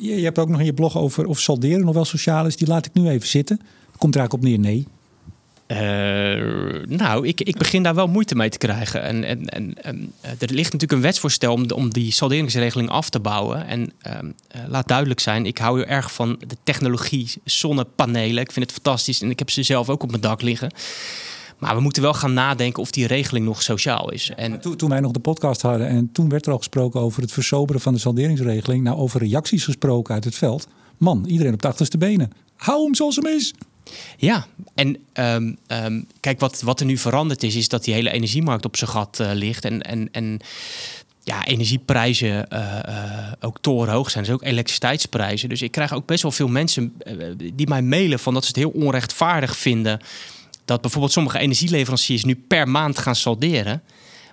[0.01, 2.57] Je, je, hebt ook nog in je blog over of salderen nog wel sociaal is.
[2.57, 3.61] Die laat ik nu even zitten.
[3.99, 4.73] Komt er eigenlijk op neer?
[4.73, 4.87] Nee.
[5.71, 5.77] Uh,
[6.87, 9.03] nou, ik, ik begin daar wel moeite mee te krijgen.
[9.03, 13.21] En, en, en, en er ligt natuurlijk een wetsvoorstel om, om die salderingsregeling af te
[13.21, 13.67] bouwen.
[13.67, 14.13] En uh,
[14.69, 18.43] laat duidelijk zijn, ik hou heel erg van de technologie zonnepanelen.
[18.43, 20.73] Ik vind het fantastisch en ik heb ze zelf ook op mijn dak liggen.
[21.59, 24.31] Maar we moeten wel gaan nadenken of die regeling nog sociaal is.
[24.37, 24.61] En...
[24.61, 27.33] Toen, toen, wij nog de podcast hadden en toen werd er al gesproken over het
[27.33, 28.85] versoberen van de salderingsregeling.
[28.85, 30.69] Nou, over reacties gesproken uit het veld.
[30.97, 32.31] Man, iedereen op de achterste benen.
[32.57, 33.55] Hou hem zoals hem is.
[34.17, 38.11] Ja, en um, um, kijk, wat, wat er nu veranderd is, is dat die hele
[38.11, 39.65] energiemarkt op zijn gat uh, ligt.
[39.65, 40.41] En, en, en
[41.25, 44.25] ja, energieprijzen uh, uh, ook torenhoog zijn.
[44.25, 45.49] Dus ook elektriciteitsprijzen.
[45.49, 46.95] Dus ik krijg ook best wel veel mensen
[47.55, 50.01] die mij mailen van dat ze het heel onrechtvaardig vinden
[50.71, 53.83] dat bijvoorbeeld sommige energieleveranciers nu per maand gaan salderen.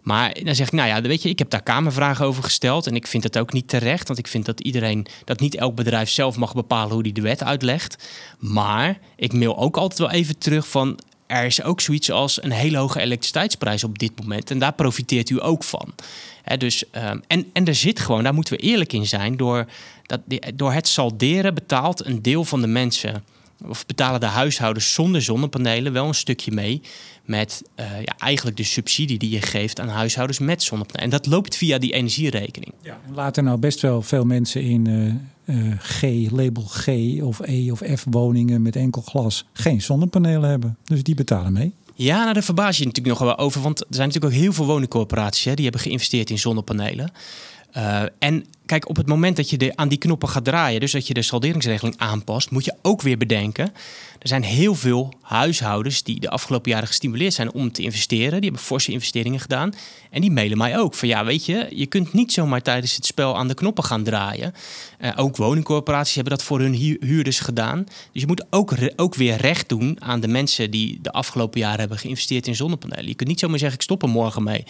[0.08, 2.88] Maar dan zeg ik, nou ja, weet je, ik heb daar kamervragen over gesteld.
[2.88, 4.08] En ik vind het ook niet terecht.
[4.08, 7.22] Want ik vind dat iedereen, dat niet elk bedrijf zelf mag bepalen hoe die de
[7.22, 8.08] wet uitlegt.
[8.39, 10.99] Maar ik mail ook altijd wel even terug van.
[11.26, 14.51] Er is ook zoiets als een hele hoge elektriciteitsprijs op dit moment.
[14.51, 15.93] En daar profiteert u ook van.
[16.58, 19.38] Dus, um, en, en er zit gewoon, daar moeten we eerlijk in zijn.
[19.38, 19.66] Door,
[20.05, 20.20] dat,
[20.55, 23.24] door het salderen betaalt een deel van de mensen
[23.66, 26.82] of betalen de huishoudens zonder zonnepanelen wel een stukje mee
[27.26, 31.03] met uh, ja, eigenlijk de subsidie die je geeft aan huishoudens met zonnepanelen.
[31.03, 32.74] En dat loopt via die energierekening.
[32.82, 34.88] Ja, en laten nou best wel veel mensen in
[35.45, 36.01] uh, uh, G,
[36.32, 36.88] label G
[37.22, 40.78] of E of F woningen met enkel glas geen zonnepanelen hebben.
[40.84, 41.74] Dus die betalen mee.
[41.93, 43.62] Ja, nou, daar verbaas je natuurlijk nog wel over.
[43.62, 47.12] Want er zijn natuurlijk ook heel veel woningcorporaties hè, die hebben geïnvesteerd in zonnepanelen.
[47.78, 50.91] Uh, en kijk, op het moment dat je de, aan die knoppen gaat draaien, dus
[50.91, 53.74] dat je de salderingsregeling aanpast, moet je ook weer bedenken.
[54.20, 58.32] Er zijn heel veel huishoudens die de afgelopen jaren gestimuleerd zijn om te investeren.
[58.32, 59.74] Die hebben forse investeringen gedaan.
[60.09, 63.05] En die mailen mij ook van ja, weet je, je kunt niet zomaar tijdens het
[63.05, 64.53] spel aan de knoppen gaan draaien.
[65.01, 67.84] Uh, ook woningcorporaties hebben dat voor hun huurders gedaan.
[67.84, 71.80] Dus je moet ook, ook weer recht doen aan de mensen die de afgelopen jaren
[71.80, 73.07] hebben geïnvesteerd in zonnepanelen.
[73.07, 74.63] Je kunt niet zomaar zeggen, ik stop er morgen mee.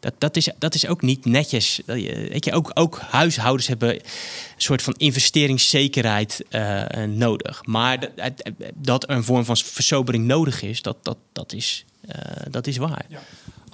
[0.00, 1.80] Dat, dat, is, dat is ook niet netjes.
[1.86, 4.00] Weet je, ook, ook huishoudens hebben een
[4.56, 7.64] soort van investeringszekerheid uh, nodig.
[7.64, 12.14] Maar dat, dat een vorm van versobering nodig is, dat, dat, dat, is, uh,
[12.50, 13.06] dat is waar.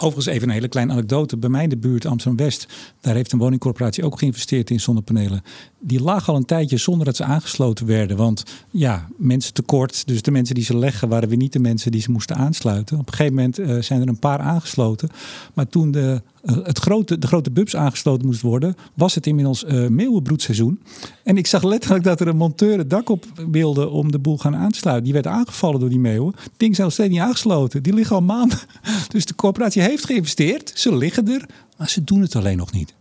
[0.01, 1.36] Overigens even een hele kleine anekdote.
[1.36, 2.68] Bij mij in de buurt Amsterdam-West,
[3.01, 5.42] daar heeft een woningcorporatie ook geïnvesteerd in zonnepanelen.
[5.80, 8.16] Die lagen al een tijdje zonder dat ze aangesloten werden.
[8.16, 10.07] Want ja, mensen tekort.
[10.07, 12.99] Dus de mensen die ze leggen waren weer niet de mensen die ze moesten aansluiten.
[12.99, 15.09] Op een gegeven moment uh, zijn er een paar aangesloten.
[15.55, 19.64] Maar toen de, uh, het grote, de grote bubs aangesloten moest worden, was het inmiddels
[19.64, 20.80] uh, meeuwenbroedseizoen.
[21.24, 24.38] En ik zag letterlijk dat er een monteur het dak op wilde om de boel
[24.38, 25.05] gaan aansluiten.
[25.05, 26.34] Die werd aangevallen door die meeuwen.
[26.57, 27.82] Ding zijn nog steeds niet aangesloten.
[27.82, 28.59] Die liggen al maanden.
[29.09, 30.72] Dus de corporatie heeft geïnvesteerd.
[30.74, 32.95] Ze liggen er, maar ze doen het alleen nog niet.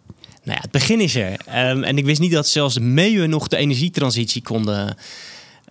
[0.43, 1.31] Nou ja, het begin is er.
[1.71, 4.97] Um, en ik wist niet dat zelfs meeuwen nog de energietransitie konden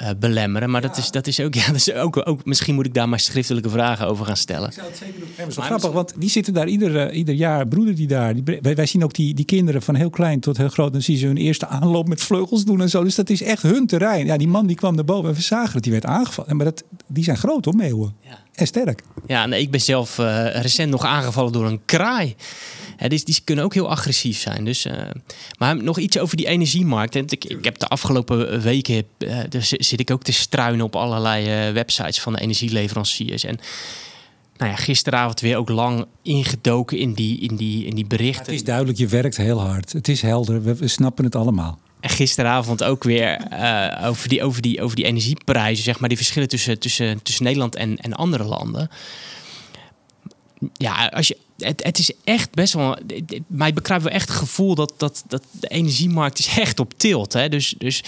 [0.03, 0.71] uh, belemmeren.
[0.71, 0.89] Maar ja.
[0.89, 3.21] dat, is, dat is ook, ja, dat is ook, ook, misschien moet ik daar maar
[3.21, 4.69] schriftelijke vragen over gaan stellen.
[4.69, 5.29] Ik zou het zeker doen.
[5.37, 8.35] Ja, zo grappig, want die zitten daar ieder, uh, ieder jaar, broeder die daar.
[8.35, 10.93] Die, wij, wij, zien ook die, die kinderen van heel klein tot heel groot.
[10.93, 13.05] Dan zien ze hun eerste aanloop met vleugels doen en zo.
[13.05, 14.27] Dus dat is echt hun terrein.
[14.27, 16.57] Ja, die man die kwam naar boven en we zagen dat die werd aangevallen.
[16.57, 18.15] Maar dat, die zijn groot hoor, meeuwen.
[18.21, 18.39] Ja.
[18.57, 19.03] En sterk.
[19.27, 22.35] Ja, nee, ik ben zelf uh, recent nog aangevallen door een kraai.
[22.97, 24.65] Hè, die, die, kunnen ook heel agressief zijn.
[24.65, 24.93] Dus, uh,
[25.59, 27.15] maar nog iets over die energiemarkt.
[27.15, 31.73] Ik, ik heb de afgelopen weken uh, dus zit ik ook te struinen op allerlei
[31.73, 33.45] websites van de energieleveranciers.
[33.45, 33.59] En
[34.57, 38.45] nou ja, gisteravond weer ook lang ingedoken in die, in die, in die berichten.
[38.45, 39.93] het is duidelijk, je werkt heel hard.
[39.93, 41.79] Het is helder, we, we snappen het allemaal.
[42.09, 46.49] Gisteravond ook weer uh, over, die, over, die, over die energieprijzen, zeg maar, die verschillen
[46.49, 48.91] tussen, tussen, tussen Nederland en, en andere landen.
[50.73, 52.97] Ja, als je, het, het is echt best wel.
[53.47, 57.33] Mij bekruipt wel echt het gevoel dat, dat, dat de energiemarkt is echt op tilt.
[57.33, 57.49] Hè?
[57.49, 58.03] Dus, dus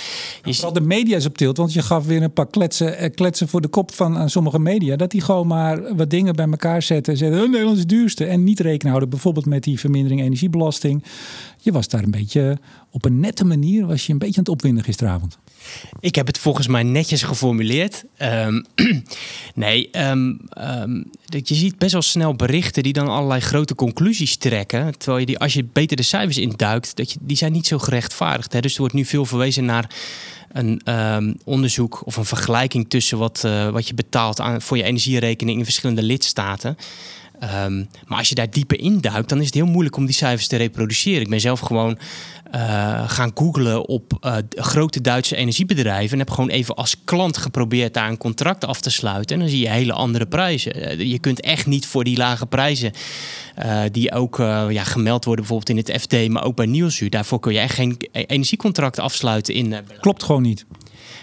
[0.45, 1.57] je Vooral de media is op tilt.
[1.57, 4.97] Want je gaf weer een paar kletsen, kletsen voor de kop van aan sommige media.
[4.97, 7.13] Dat die gewoon maar wat dingen bij elkaar zetten.
[7.13, 8.25] En zeggen: oh, Nederland is het duurste.
[8.25, 9.09] En niet rekening houden.
[9.09, 11.05] Bijvoorbeeld met die vermindering energiebelasting.
[11.61, 12.59] Je was daar een beetje
[12.91, 13.87] op een nette manier.
[13.87, 15.39] Was je een beetje aan het opwinden gisteravond.
[16.01, 18.05] Ik heb het volgens mij netjes geformuleerd.
[18.23, 18.65] Um,
[19.55, 20.41] nee, um,
[21.27, 24.99] je ziet best wel snel berichten die dan allerlei grote conclusies trekken.
[24.99, 27.79] Terwijl je die, als je beter de cijfers induikt, dat je, die zijn niet zo
[27.79, 28.53] gerechtvaardigd.
[28.53, 28.61] Hè?
[28.61, 29.91] Dus er wordt nu veel verwezen naar
[30.53, 35.59] een onderzoek of een vergelijking tussen wat, uh, wat je betaalt aan, voor je energierekening
[35.59, 36.77] in verschillende lidstaten.
[37.43, 40.47] Um, maar als je daar dieper induikt, dan is het heel moeilijk om die cijfers
[40.47, 41.21] te reproduceren.
[41.21, 41.99] Ik ben zelf gewoon
[42.55, 46.13] uh, gaan googlen op uh, grote Duitse energiebedrijven.
[46.13, 49.35] En heb gewoon even als klant geprobeerd daar een contract af te sluiten.
[49.35, 50.77] En dan zie je hele andere prijzen.
[50.77, 52.93] Uh, je kunt echt niet voor die lage prijzen,
[53.93, 54.37] die ook
[54.69, 57.11] ja, gemeld worden bijvoorbeeld in het FD, maar ook bij Nieuwsuur.
[57.11, 59.75] Daarvoor kun je echt geen energiecontract afsluiten in.
[60.01, 60.67] Klopt gewoon niet.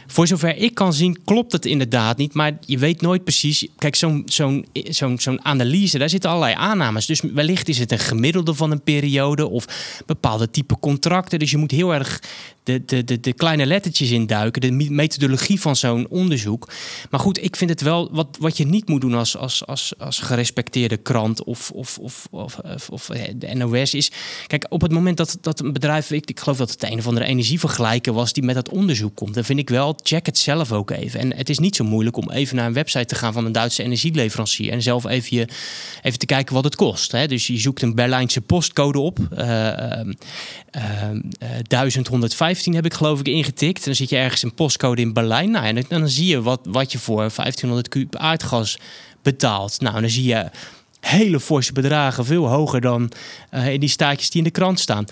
[0.08, 2.34] Voor zover ik kan zien, klopt het inderdaad niet.
[2.34, 3.68] Maar je weet nooit precies.
[3.78, 7.06] Kijk, zo'n zo'n zo'n zo'n analyse, daar zitten allerlei aannames.
[7.06, 9.66] Dus wellicht is het een gemiddelde van een periode of
[10.06, 11.40] bepaalde type contracten.
[11.40, 12.22] Dus je moet heel erg
[12.66, 16.70] de, de, de, de kleine lettertjes induiken, de methodologie van zo'n onderzoek.
[17.10, 19.94] Maar goed, ik vind het wel wat, wat je niet moet doen als, als, als,
[19.98, 22.60] als gerespecteerde krant of, of, of, of,
[22.90, 24.12] of, de NOS is.
[24.48, 27.08] Kijk, op het moment dat, dat een bedrijf, ik, ik geloof dat het een of
[27.08, 30.72] andere energievergelijker was die met dat onderzoek komt, dan vind ik wel, check het zelf
[30.72, 31.20] ook even.
[31.20, 33.52] En het is niet zo moeilijk om even naar een website te gaan van een
[33.52, 35.48] Duitse energieleverancier en zelf even, je,
[36.02, 37.12] even te kijken wat het kost.
[37.12, 37.28] Hè.
[37.28, 39.68] Dus je zoekt een Berlijnse postcode op, uh,
[40.76, 41.10] uh,
[42.56, 43.86] 1115 heb ik geloof ik ingetikt.
[43.86, 45.52] Dan zit je ergens een postcode in Berlijn.
[45.52, 48.78] Nou, en dan, zie je wat, wat je voor 1500 kub aardgas
[49.22, 49.82] betaalt.
[49.82, 50.50] Nou, dan zie je
[51.00, 53.12] hele forse bedragen, veel hoger dan
[53.54, 55.06] uh, in die staatjes die in de krant staan.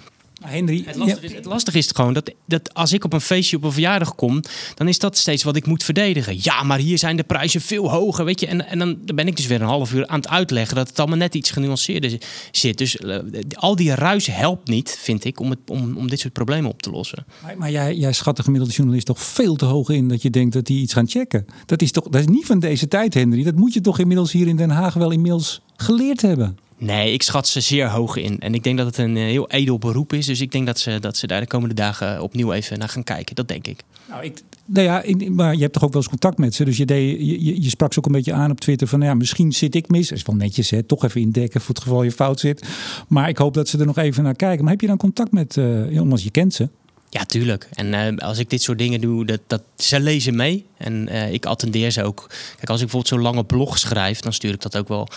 [0.43, 3.57] Henry, het, lastige is, het lastige is gewoon dat, dat als ik op een feestje
[3.57, 4.41] op een verjaardag kom,
[4.75, 6.37] dan is dat steeds wat ik moet verdedigen.
[6.39, 8.47] Ja, maar hier zijn de prijzen veel hoger, weet je.
[8.47, 10.87] En, en dan, dan ben ik dus weer een half uur aan het uitleggen dat
[10.87, 12.17] het allemaal net iets genuanceerder
[12.51, 12.77] zit.
[12.77, 13.17] Dus uh,
[13.53, 16.81] al die ruis helpt niet, vind ik, om, het, om, om dit soort problemen op
[16.81, 17.25] te lossen.
[17.43, 20.29] Maar, maar jij, jij schat de gemiddelde journalist toch veel te hoog in dat je
[20.29, 21.45] denkt dat die iets gaan checken.
[21.65, 23.43] Dat is toch dat is niet van deze tijd, Henry.
[23.43, 26.57] Dat moet je toch inmiddels hier in Den Haag wel inmiddels geleerd hebben.
[26.83, 28.39] Nee, ik schat ze zeer hoog in.
[28.39, 30.25] En ik denk dat het een eh, heel edel beroep is.
[30.25, 33.03] Dus ik denk dat ze, dat ze daar de komende dagen opnieuw even naar gaan
[33.03, 33.35] kijken.
[33.35, 33.83] Dat denk ik.
[34.09, 36.65] Nou, ik, nou ja, maar je hebt toch ook wel eens contact met ze.
[36.65, 38.99] Dus je, deed, je, je sprak ze ook een beetje aan op Twitter van...
[38.99, 40.07] Nou ja, misschien zit ik mis.
[40.07, 40.83] Dat is wel netjes, hè.
[40.83, 42.67] Toch even indekken voor het geval je fout zit.
[43.07, 44.63] Maar ik hoop dat ze er nog even naar kijken.
[44.63, 45.55] Maar heb je dan contact met...
[45.55, 46.69] Uh, jongens, je kent ze.
[47.13, 47.67] Ja, tuurlijk.
[47.73, 50.65] En uh, als ik dit soort dingen doe, dat, dat, ze lezen mee.
[50.77, 52.27] En uh, ik attendeer ze ook.
[52.29, 55.07] Kijk, als ik bijvoorbeeld zo'n lange blog schrijf, dan stuur ik dat ook wel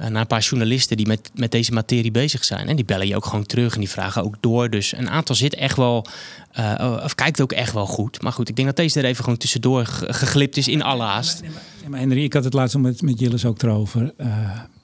[0.00, 2.68] uh, naar een paar journalisten die met, met deze materie bezig zijn.
[2.68, 4.70] En die bellen je ook gewoon terug en die vragen ook door.
[4.70, 6.06] Dus een aantal zit echt wel,
[7.02, 8.22] of kijkt ook echt wel goed.
[8.22, 11.40] Maar goed, ik denk dat deze er even gewoon tussendoor geglipt is in alle haast.
[11.40, 14.14] Nee, maar, maar Henry, ik had het laatst met, met Jillis ook erover.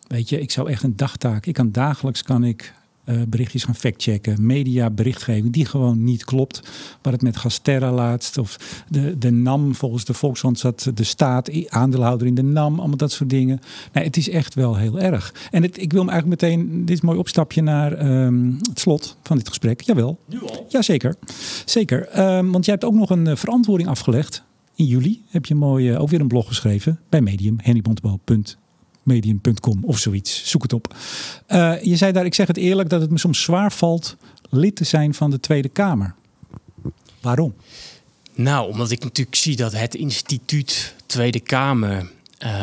[0.07, 1.46] weet je, ik zou echt een dagtaak.
[1.46, 2.72] Ik kan dagelijks kan ik
[3.07, 4.46] uh, berichtjes gaan factchecken.
[4.46, 6.62] Media berichtgeving die gewoon niet klopt.
[7.02, 8.38] Waar het met Gasterra laatst.
[8.38, 12.78] Of de, de NAM, volgens de Volkskrant zat de staat aandeelhouder in de NAM.
[12.78, 13.61] Allemaal dat soort dingen.
[13.92, 15.34] Nee, het is echt wel heel erg.
[15.50, 18.80] En het, ik wil hem eigenlijk meteen, dit is een mooi opstapje naar um, het
[18.80, 19.80] slot van dit gesprek.
[19.80, 20.18] Jawel.
[20.28, 20.66] Nu al?
[20.68, 21.14] Jazeker.
[21.64, 22.36] Zeker.
[22.36, 24.44] Um, want jij hebt ook nog een uh, verantwoording afgelegd.
[24.74, 27.57] In juli heb je mooi uh, ook weer een blog geschreven bij Medium,
[29.07, 30.50] hennybontebal.medium.com of zoiets.
[30.50, 30.96] Zoek het op.
[31.48, 34.16] Uh, je zei daar, ik zeg het eerlijk, dat het me soms zwaar valt
[34.50, 36.14] lid te zijn van de Tweede Kamer.
[37.20, 37.54] Waarom?
[38.34, 42.11] Nou, omdat ik natuurlijk zie dat het instituut Tweede Kamer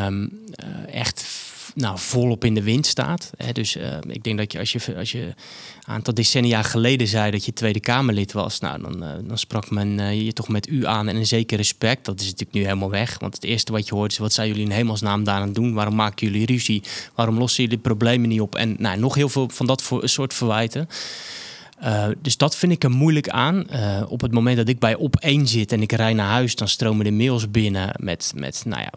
[0.06, 0.40] um,
[0.92, 1.22] echt
[1.76, 3.32] nou, volop in de wind staat.
[3.52, 5.34] Dus uh, ik denk dat je als, je als je een
[5.94, 10.00] aantal decennia geleden zei dat je Tweede Kamerlid was, nou, dan, uh, dan sprak men
[10.00, 12.06] uh, je toch met u aan en een zeker respect.
[12.06, 13.20] Dat is natuurlijk nu helemaal weg.
[13.20, 15.74] Want het eerste wat je hoort is: wat zijn jullie in hemelsnaam daar aan doen?
[15.74, 16.84] Waarom maken jullie ruzie?
[17.16, 18.56] Waarom lossen jullie problemen niet op?
[18.56, 20.90] En nou, nog heel veel van dat voor, soort verwijten.
[21.84, 23.64] Uh, dus dat vind ik er moeilijk aan.
[23.72, 26.56] Uh, op het moment dat ik bij op één zit en ik rij naar huis,
[26.56, 28.92] dan stromen de mails binnen met, met, nou ja,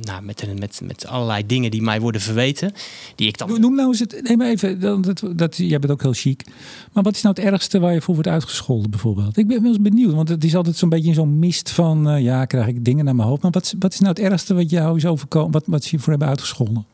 [0.00, 2.72] nou, met, met, met allerlei dingen die mij worden verweten.
[3.14, 3.60] Die ik dan...
[3.60, 4.20] Noem nou eens het.
[4.22, 4.80] Neem even.
[4.80, 6.44] Dat, dat, jij bent ook heel chic.
[6.92, 9.36] Maar wat is nou het ergste waar je voor wordt uitgescholden, bijvoorbeeld?
[9.36, 12.14] Ik ben wel eens benieuwd, want het is altijd zo'n beetje zo'n mist van.
[12.14, 13.42] Uh, ja, krijg ik dingen naar mijn hoofd.
[13.42, 15.50] Maar wat, wat is nou het ergste wat jou is overkomen?
[15.50, 16.84] Wat, wat ze je voor hebben uitgescholden?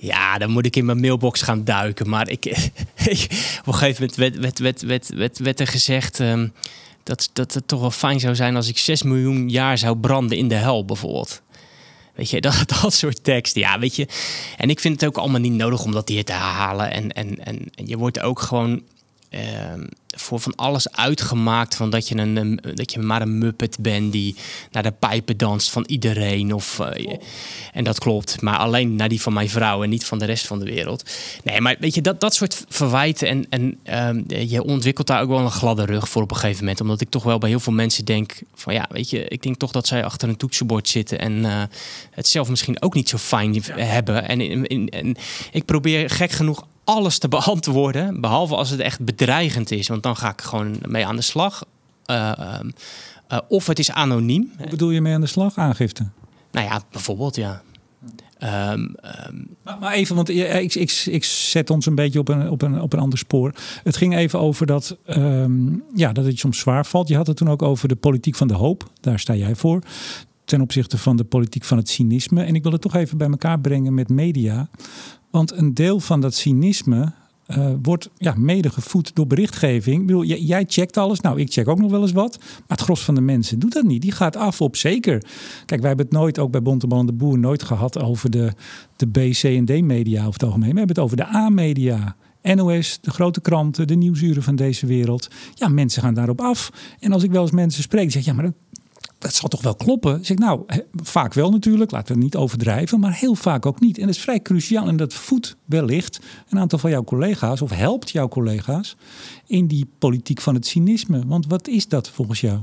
[0.00, 2.08] Ja, dan moet ik in mijn mailbox gaan duiken.
[2.08, 2.44] Maar ik,
[3.60, 6.52] op een gegeven moment werd, werd, werd, werd, werd, er gezegd um,
[7.02, 10.38] dat, dat het toch wel fijn zou zijn als ik 6 miljoen jaar zou branden
[10.38, 11.42] in de hel, bijvoorbeeld.
[12.14, 13.60] Weet je, dat, dat soort teksten.
[13.60, 14.08] Ja, weet je.
[14.56, 16.92] En ik vind het ook allemaal niet nodig om dat hier te herhalen.
[16.92, 18.82] En, en, en je wordt ook gewoon.
[19.30, 19.40] Uh,
[20.16, 24.36] voor van alles uitgemaakt van dat je, een, dat je maar een muppet bent die
[24.70, 26.54] naar de pijpen danst van iedereen.
[26.54, 27.16] Of, uh,
[27.72, 30.46] en dat klopt, maar alleen naar die van mijn vrouw en niet van de rest
[30.46, 31.10] van de wereld.
[31.44, 33.46] Nee, maar weet je, dat, dat soort verwijten en,
[33.84, 36.80] en uh, je ontwikkelt daar ook wel een gladde rug voor op een gegeven moment.
[36.80, 39.56] Omdat ik toch wel bij heel veel mensen denk van ja, weet je, ik denk
[39.56, 41.62] toch dat zij achter een toetsenbord zitten en uh,
[42.10, 44.28] het zelf misschien ook niet zo fijn hebben.
[44.28, 45.16] En, en, en
[45.52, 48.20] ik probeer gek genoeg alles te beantwoorden.
[48.20, 49.88] Behalve als het echt bedreigend is.
[49.88, 51.64] Want dan ga ik gewoon mee aan de slag.
[52.10, 52.32] Uh,
[53.32, 54.52] uh, of het is anoniem.
[54.58, 55.56] Hoe bedoel je mee aan de slag?
[55.56, 56.06] Aangifte?
[56.50, 57.62] Nou ja, bijvoorbeeld ja.
[58.42, 58.94] Um,
[59.26, 62.80] um, maar, even, want ik, ik, ik zet ons een beetje op een, op, een,
[62.80, 63.52] op een ander spoor.
[63.82, 67.08] Het ging even over dat, um, ja, dat het soms zwaar valt.
[67.08, 68.90] Je had het toen ook over de politiek van de hoop.
[69.00, 69.82] Daar sta jij voor.
[70.44, 72.42] Ten opzichte van de politiek van het cynisme.
[72.42, 74.68] En ik wil het toch even bij elkaar brengen met media.
[75.30, 77.12] Want een deel van dat cynisme
[77.48, 80.00] uh, wordt ja, mede gevoed door berichtgeving.
[80.00, 81.20] Ik bedoel, jij checkt alles.
[81.20, 82.38] Nou, ik check ook nog wel eens wat.
[82.38, 84.02] Maar het gros van de mensen doet dat niet.
[84.02, 85.24] Die gaat af op zeker.
[85.64, 88.52] Kijk, wij hebben het nooit, ook bij Bontebal en de Boer, nooit gehad over de,
[88.96, 90.72] de B, C en D media over het algemeen.
[90.72, 92.16] We hebben het over de A-media.
[92.42, 95.28] NOS, de grote kranten, de nieuwsuren van deze wereld.
[95.54, 96.70] Ja, mensen gaan daarop af.
[97.00, 98.54] En als ik wel eens mensen spreek, zeg ik, ja, maar dat
[99.18, 100.24] dat zal toch wel kloppen?
[100.24, 100.62] Zeg ik, nou,
[101.02, 103.98] vaak wel natuurlijk, laten we het niet overdrijven, maar heel vaak ook niet.
[103.98, 107.70] En dat is vrij cruciaal en dat voedt wellicht een aantal van jouw collega's, of
[107.70, 108.96] helpt jouw collega's,
[109.46, 111.26] in die politiek van het cynisme.
[111.26, 112.58] Want wat is dat volgens jou?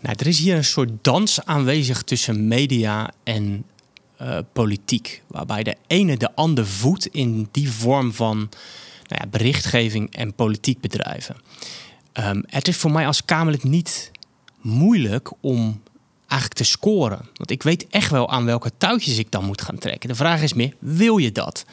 [0.00, 3.64] Nou, er is hier een soort dans aanwezig tussen media en
[4.22, 10.14] uh, politiek, waarbij de ene de ander voedt in die vorm van nou ja, berichtgeving
[10.14, 11.36] en politiek bedrijven.
[12.14, 14.10] Um, het is voor mij als Kamerlid niet
[14.60, 15.80] moeilijk om
[16.32, 17.28] eigenlijk te scoren.
[17.34, 20.08] Want ik weet echt wel aan welke touwtjes ik dan moet gaan trekken.
[20.08, 21.64] De vraag is meer, wil je dat?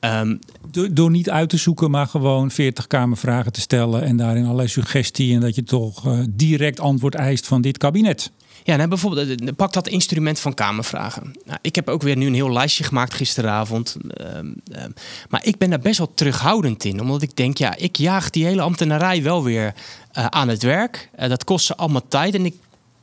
[0.00, 0.38] Um,
[0.70, 4.68] door, door, niet uit te zoeken, maar gewoon 40 kamervragen te stellen en daarin allerlei
[4.68, 8.30] suggestie en dat je toch uh, direct antwoord eist van dit kabinet.
[8.64, 11.32] Ja, nou, bijvoorbeeld, eh, pak dat instrument van Kamervragen.
[11.44, 13.96] Nou, ik heb ook weer nu een heel lijstje gemaakt gisteravond.
[14.20, 14.94] Um, um,
[15.28, 17.00] maar ik ben daar best wel terughoudend in.
[17.00, 19.74] Omdat ik denk, ja, ik jaag die hele ambtenarij wel weer
[20.18, 21.10] uh, aan het werk.
[21.18, 22.34] Uh, dat kost ze allemaal tijd.
[22.34, 22.54] En ik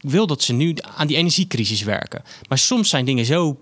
[0.10, 2.24] wil dat ze nu aan die energiecrisis werken.
[2.50, 3.60] Maar soms zijn dingen zo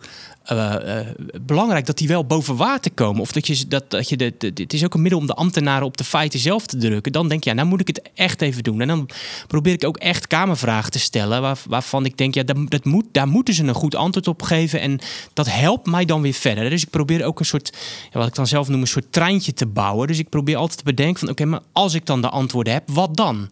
[0.52, 1.00] uh, uh,
[1.42, 3.22] belangrijk dat die wel boven water komen.
[3.22, 5.86] Of dat je dat, dat je de, het is ook een middel om de ambtenaren
[5.86, 7.12] op de feiten zelf te drukken.
[7.12, 8.82] Dan denk je, ja, nou moet ik het echt even doen.
[8.82, 9.10] En dan
[9.48, 11.42] probeer ik ook echt kamervragen te stellen.
[11.42, 14.42] Waar, waarvan ik denk, ja, dat, dat moet, daar moeten ze een goed antwoord op
[14.42, 14.80] geven.
[14.82, 15.00] En
[15.34, 16.70] dat helpt mij dan weer verder.
[16.70, 17.78] Dus ik probeer ook een soort,
[18.12, 20.08] ja, wat ik dan zelf noem, een soort treintje te bouwen.
[20.08, 22.84] Dus ik probeer altijd te bedenken van, oké, maar als ik dan de antwoorden heb,
[22.86, 23.50] wat dan?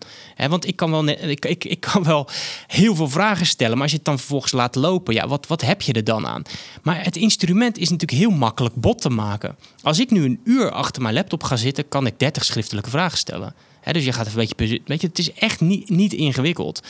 [0.49, 2.29] Want ik kan, wel, ik, ik kan wel
[2.67, 3.73] heel veel vragen stellen.
[3.73, 6.27] Maar als je het dan vervolgens laat lopen, ja, wat, wat heb je er dan
[6.27, 6.43] aan?
[6.83, 9.55] Maar het instrument is natuurlijk heel makkelijk bot te maken.
[9.81, 13.17] Als ik nu een uur achter mijn laptop ga zitten, kan ik 30 schriftelijke vragen
[13.17, 13.53] stellen.
[13.91, 14.81] dus je gaat even een beetje...
[14.85, 16.81] Weet je, het is echt niet, niet ingewikkeld.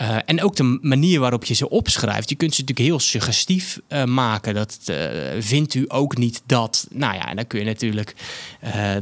[0.00, 2.28] Uh, en ook de manier waarop je ze opschrijft.
[2.28, 4.54] Je kunt ze natuurlijk heel suggestief uh, maken.
[4.54, 4.96] Dat uh,
[5.38, 6.86] vindt u ook niet dat.
[6.90, 8.14] Nou ja, en dan kun je natuurlijk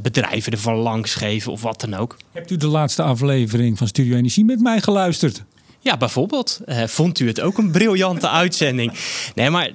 [0.02, 2.16] bedrijven ervan langs geven of wat dan ook.
[2.32, 5.44] Hebt u de laatste aflevering van Studio Energie met mij geluisterd?
[5.80, 6.60] Ja, bijvoorbeeld.
[6.86, 8.92] vond u het ook een briljante uitzending?
[9.34, 9.70] Nee, maar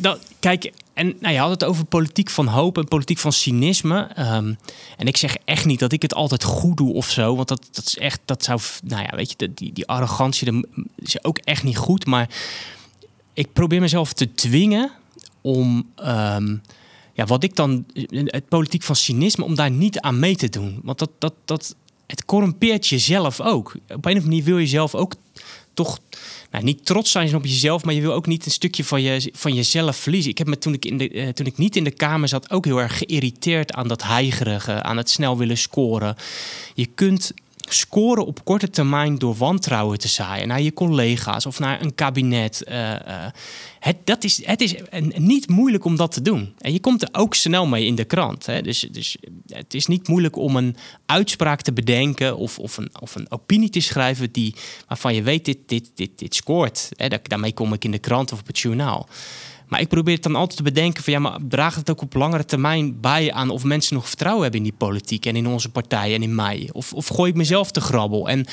[0.00, 4.10] dat, kijk, en nou, je had het over politiek van hoop en politiek van cynisme.
[4.18, 4.58] Um,
[4.96, 7.36] en ik zeg echt niet dat ik het altijd goed doe of zo.
[7.36, 11.24] Want dat, dat is echt, dat zou, nou ja, weet je, die, die arrogantie is
[11.24, 12.06] ook echt niet goed.
[12.06, 12.28] Maar
[13.32, 14.90] ik probeer mezelf te dwingen
[15.40, 16.62] om, um,
[17.12, 20.80] ja, wat ik dan, het politiek van cynisme, om daar niet aan mee te doen.
[20.82, 21.74] Want dat, dat, dat,
[22.06, 23.74] het corrumpeert jezelf ook.
[23.74, 25.14] Op een of andere manier wil je zelf ook
[25.74, 25.98] toch
[26.50, 29.30] nou, niet trots zijn op jezelf, maar je wil ook niet een stukje van, je,
[29.34, 30.30] van jezelf verliezen.
[30.30, 32.50] Ik heb me toen ik, in de, uh, toen ik niet in de kamer zat
[32.50, 36.16] ook heel erg geïrriteerd aan dat heigerige, aan het snel willen scoren.
[36.74, 37.32] Je kunt
[37.68, 42.62] scoren op korte termijn door wantrouwen te zaaien naar je collega's of naar een kabinet.
[42.68, 42.98] Uh, uh,
[43.80, 44.74] het, dat is, het is
[45.16, 46.54] niet moeilijk om dat te doen.
[46.58, 48.46] En je komt er ook snel mee in de krant.
[48.46, 48.62] Hè?
[48.62, 53.14] Dus, dus het is niet moeilijk om een uitspraak te bedenken of, of, een, of
[53.14, 54.54] een opinie te schrijven die,
[54.88, 56.88] waarvan je weet, dit, dit, dit, dit scoort.
[56.96, 57.08] Hè?
[57.22, 59.08] Daarmee kom ik in de krant of op het journaal.
[59.68, 62.14] Maar ik probeer het dan altijd te bedenken van ja, maar draagt het ook op
[62.14, 65.70] langere termijn bij aan of mensen nog vertrouwen hebben in die politiek en in onze
[65.70, 66.68] partij en in mij?
[66.72, 68.28] Of, of gooi ik mezelf te grabbel?
[68.28, 68.46] En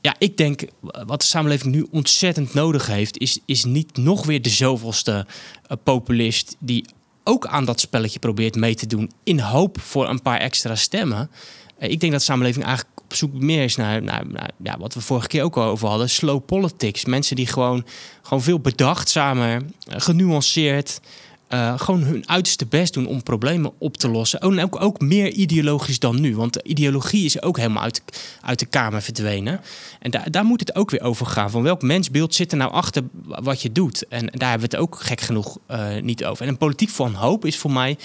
[0.00, 0.64] ja, ik denk
[1.06, 5.76] wat de samenleving nu ontzettend nodig heeft, is, is niet nog weer de zoveelste uh,
[5.82, 6.84] populist die
[7.24, 11.30] ook aan dat spelletje probeert mee te doen in hoop voor een paar extra stemmen.
[11.78, 14.24] Uh, ik denk dat de samenleving eigenlijk zoek meer is naar, naar,
[14.62, 17.04] ja, wat we vorige keer ook al over hadden, slow politics.
[17.04, 17.84] Mensen die gewoon,
[18.22, 21.00] gewoon veel bedachtzamer, uh, genuanceerd,
[21.48, 24.40] uh, gewoon hun uiterste best doen om problemen op te lossen.
[24.40, 26.36] En ook, ook meer ideologisch dan nu.
[26.36, 28.02] Want de ideologie is ook helemaal uit,
[28.40, 29.60] uit de Kamer verdwenen.
[30.00, 31.50] En daar daar moet het ook weer over gaan.
[31.50, 34.08] Van welk mensbeeld zit er nou achter wat je doet?
[34.08, 36.42] En daar hebben we het ook gek genoeg uh, niet over.
[36.42, 37.98] En een politiek van hoop is voor mij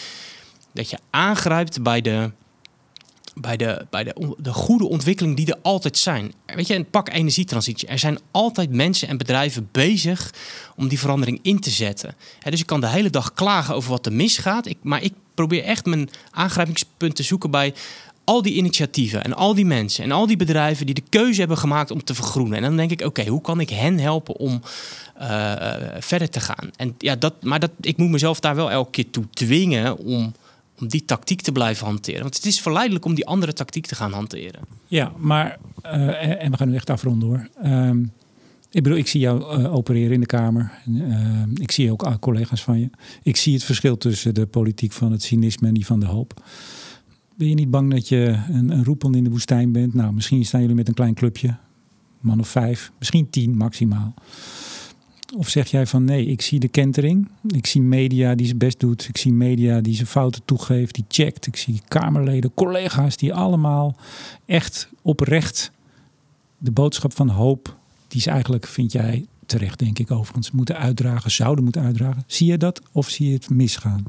[0.74, 2.32] dat je aangrijpt bij de
[3.42, 6.34] bij, de, bij de, de goede ontwikkeling die er altijd zijn.
[6.46, 7.88] Weet je, een pak energietransitie.
[7.88, 10.34] Er zijn altijd mensen en bedrijven bezig
[10.76, 12.16] om die verandering in te zetten.
[12.50, 14.66] dus ik kan de hele dag klagen over wat er misgaat.
[14.66, 17.74] Ik, maar ik probeer echt mijn aangrijpingspunt te zoeken bij
[18.24, 21.58] al die initiatieven en al die mensen en al die bedrijven die de keuze hebben
[21.58, 22.58] gemaakt om te vergroenen.
[22.58, 24.62] En dan denk ik, oké, hoe kan ik hen helpen om
[25.22, 25.64] uh,
[26.00, 26.72] verder te gaan?
[26.76, 30.34] En ja, dat, maar dat, ik moet mezelf daar wel elke keer toe dwingen om
[30.82, 32.22] om die tactiek te blijven hanteren.
[32.22, 34.62] Want het is verleidelijk om die andere tactiek te gaan hanteren.
[34.88, 37.50] Ja, maar, uh, en we gaan nu echt afronden hoor.
[37.66, 38.12] Um,
[38.72, 40.72] ik bedoel, ik zie jou uh, opereren in de Kamer.
[40.88, 42.90] Uh, ik zie ook collega's van je.
[43.24, 46.44] Ik zie het verschil tussen de politiek van het cynisme en die van de hoop.
[47.36, 49.94] Ben je niet bang dat je een, een in de woestijn bent?
[49.94, 51.56] Nou, misschien staan jullie met een klein clubje.
[52.20, 54.14] Man of vijf, misschien tien maximaal.
[55.38, 57.28] Of zeg jij van nee, ik zie de kentering.
[57.48, 59.08] Ik zie media die zijn best doet.
[59.08, 61.48] Ik zie media die zijn fouten toegeeft, die checkt.
[61.48, 63.96] Ik zie Kamerleden, collega's die allemaal
[64.46, 65.72] echt oprecht
[66.58, 67.78] de boodschap van hoop,
[68.08, 72.24] die ze eigenlijk, vind jij terecht denk ik overigens, moeten uitdragen, zouden moeten uitdragen.
[72.28, 74.04] Zie je dat of zie je het misgaan?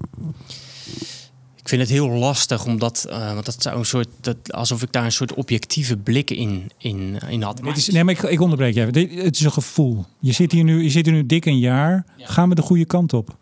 [1.62, 4.92] Ik vind het heel lastig, omdat uh, want dat zou een soort, dat, alsof ik
[4.92, 7.62] daar een soort objectieve blik in, in, in had.
[7.62, 7.76] Maar...
[7.76, 9.24] is, nee, maar ik, ik onderbreek je even.
[9.24, 10.06] Het is een gevoel.
[10.18, 12.04] Je zit hier nu, je zit hier nu dik een jaar.
[12.18, 13.36] Gaan we de goede kant op?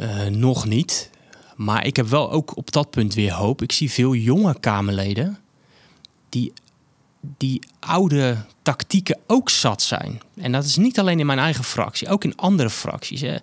[0.00, 1.10] Uh, nog niet.
[1.56, 3.62] Maar ik heb wel ook op dat punt weer hoop.
[3.62, 5.38] Ik zie veel jonge Kamerleden
[6.28, 6.52] die,
[7.36, 10.20] die oude tactieken ook zat zijn.
[10.36, 13.20] En dat is niet alleen in mijn eigen fractie, ook in andere fracties.
[13.20, 13.36] Hè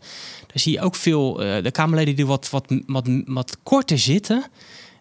[0.59, 4.45] zie je ook veel, uh, de Kamerleden die wat, wat, wat, wat korter zitten,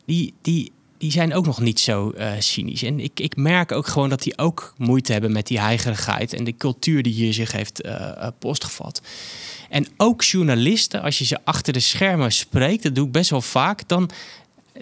[0.07, 2.83] die, die, die zijn ook nog niet zo uh, cynisch.
[2.83, 6.45] En ik, ik merk ook gewoon dat die ook moeite hebben met die heigerigheid en
[6.45, 9.03] de cultuur die hier zich heeft uh, postgevat.
[9.69, 13.43] En ook journalisten, als je ze achter de schermen spreekt, dat doe ik best wel
[13.43, 14.11] vaak, dan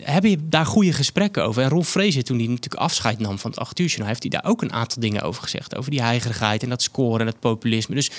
[0.01, 1.62] heb je daar goede gesprekken over.
[1.62, 4.45] En Ron Fraser, toen hij natuurlijk afscheid nam van het 8 uur heeft hij daar
[4.45, 5.77] ook een aantal dingen over gezegd.
[5.77, 7.95] Over die heigerigheid en dat scoren en dat populisme.
[7.95, 8.11] Dus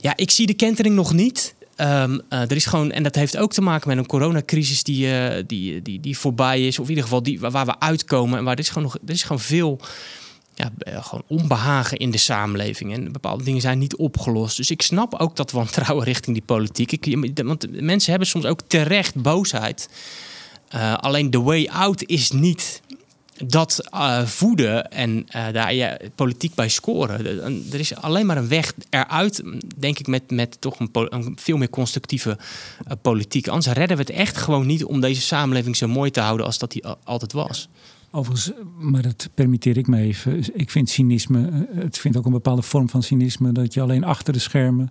[0.00, 1.54] ja, ik zie de kentering nog niet.
[1.80, 5.06] Um, uh, er is gewoon, en dat heeft ook te maken met een coronacrisis die,
[5.06, 6.78] uh, die, die, die voorbij is.
[6.78, 8.38] Of in ieder geval die, waar we uitkomen.
[8.38, 9.80] En waar er is gewoon, nog, er is gewoon veel
[10.54, 12.92] ja, eh, gewoon onbehagen in de samenleving.
[12.92, 14.56] En bepaalde dingen zijn niet opgelost.
[14.56, 16.92] Dus ik snap ook dat wantrouwen richting die politiek.
[16.92, 19.88] Ik, want mensen hebben soms ook terecht boosheid.
[20.96, 22.82] Alleen de way out is niet
[23.46, 27.26] dat uh, voeden en uh, daar je politiek bij scoren.
[27.72, 29.42] Er is alleen maar een weg eruit,
[29.76, 32.38] denk ik, met, met toch een, veel meer constructieve
[32.86, 33.48] uh, politiek.
[33.48, 36.58] Anders redden we het echt gewoon niet om deze samenleving zo mooi te houden als
[36.58, 37.68] dat die altijd was.
[38.18, 40.42] Overigens, maar dat permitteer ik me even.
[40.54, 44.04] Ik vind cynisme, eh, het vindt ook een bepaalde vorm van cynisme dat je alleen
[44.04, 44.90] achter de schermen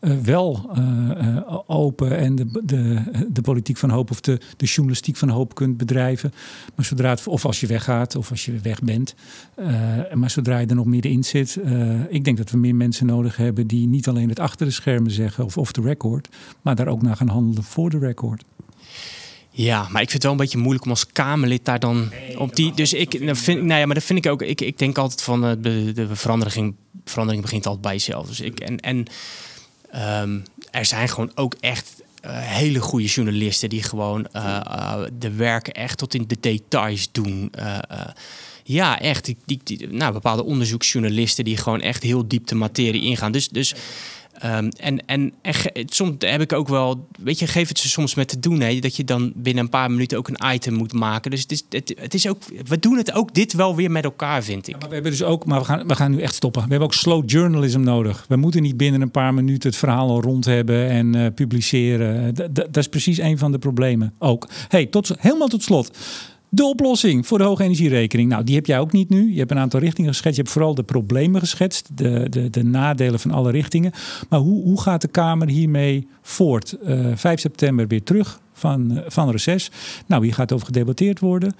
[0.00, 5.16] uh, wel uh, open en de, de, de politiek van hoop of de, de journalistiek
[5.16, 6.32] van hoop kunt bedrijven.
[6.74, 9.14] Maar zodra het, of als je weggaat of als je weg bent,
[10.14, 11.58] maar zodra je er nog middenin zit,
[12.08, 15.10] ik denk dat we meer mensen nodig hebben die niet alleen het achter de schermen
[15.10, 16.28] zeggen of off the record,
[16.62, 18.44] maar daar ook naar gaan handelen voor de record.
[19.54, 22.56] Ja, maar ik vind het wel een beetje moeilijk om als Kamerlid daar dan op
[22.56, 22.74] die.
[22.74, 24.42] Dus ik vind, nou ja, maar dat vind ik ook.
[24.42, 26.74] Ik, ik denk altijd van de, de verandering,
[27.04, 28.26] verandering begint altijd bij jezelf.
[28.26, 29.06] Dus ik en en
[29.92, 30.38] Ehm,
[30.70, 35.98] er zijn gewoon ook echt uh, hele goede journalisten die gewoon uh, de werken echt
[35.98, 37.52] tot in de details doen.
[38.64, 39.24] ja, echt.
[39.24, 43.32] Die, die, nou, bepaalde onderzoeksjournalisten die gewoon echt heel diep de materie ingaan.
[43.32, 43.74] Dus, dus
[44.42, 45.32] Ehm, en, en,
[45.86, 48.78] soms heb ik ook wel, weet je, geef het ze soms met te doen, hè,
[48.78, 51.30] dat je dan binnen een paar minuten ook een item moet maken.
[51.30, 51.64] Dus het is,
[51.96, 54.72] het, is ook, we doen het ook dit wel weer met elkaar, vind ik.
[54.78, 56.62] maar we hebben dus ook, maar we gaan, we gaan nu echt stoppen.
[56.62, 58.24] We hebben ook slow journalism nodig.
[58.28, 62.34] We moeten niet binnen een paar minuten het verhaal al rond hebben en uh, publiceren.
[62.52, 64.48] Dat is precies een van de problemen ook.
[64.68, 65.90] Hey, tot, helemaal tot slot.
[66.54, 68.28] De oplossing voor de hoge energierekening.
[68.28, 69.32] Nou, die heb jij ook niet nu.
[69.32, 70.36] Je hebt een aantal richtingen geschetst.
[70.36, 73.92] Je hebt vooral de problemen geschetst, de, de, de nadelen van alle richtingen.
[74.28, 76.76] Maar hoe, hoe gaat de Kamer hiermee voort?
[76.84, 79.70] Uh, eh, 5 september weer terug van, uh, van reces.
[80.06, 81.54] Nou, hier gaat over gedebatteerd worden.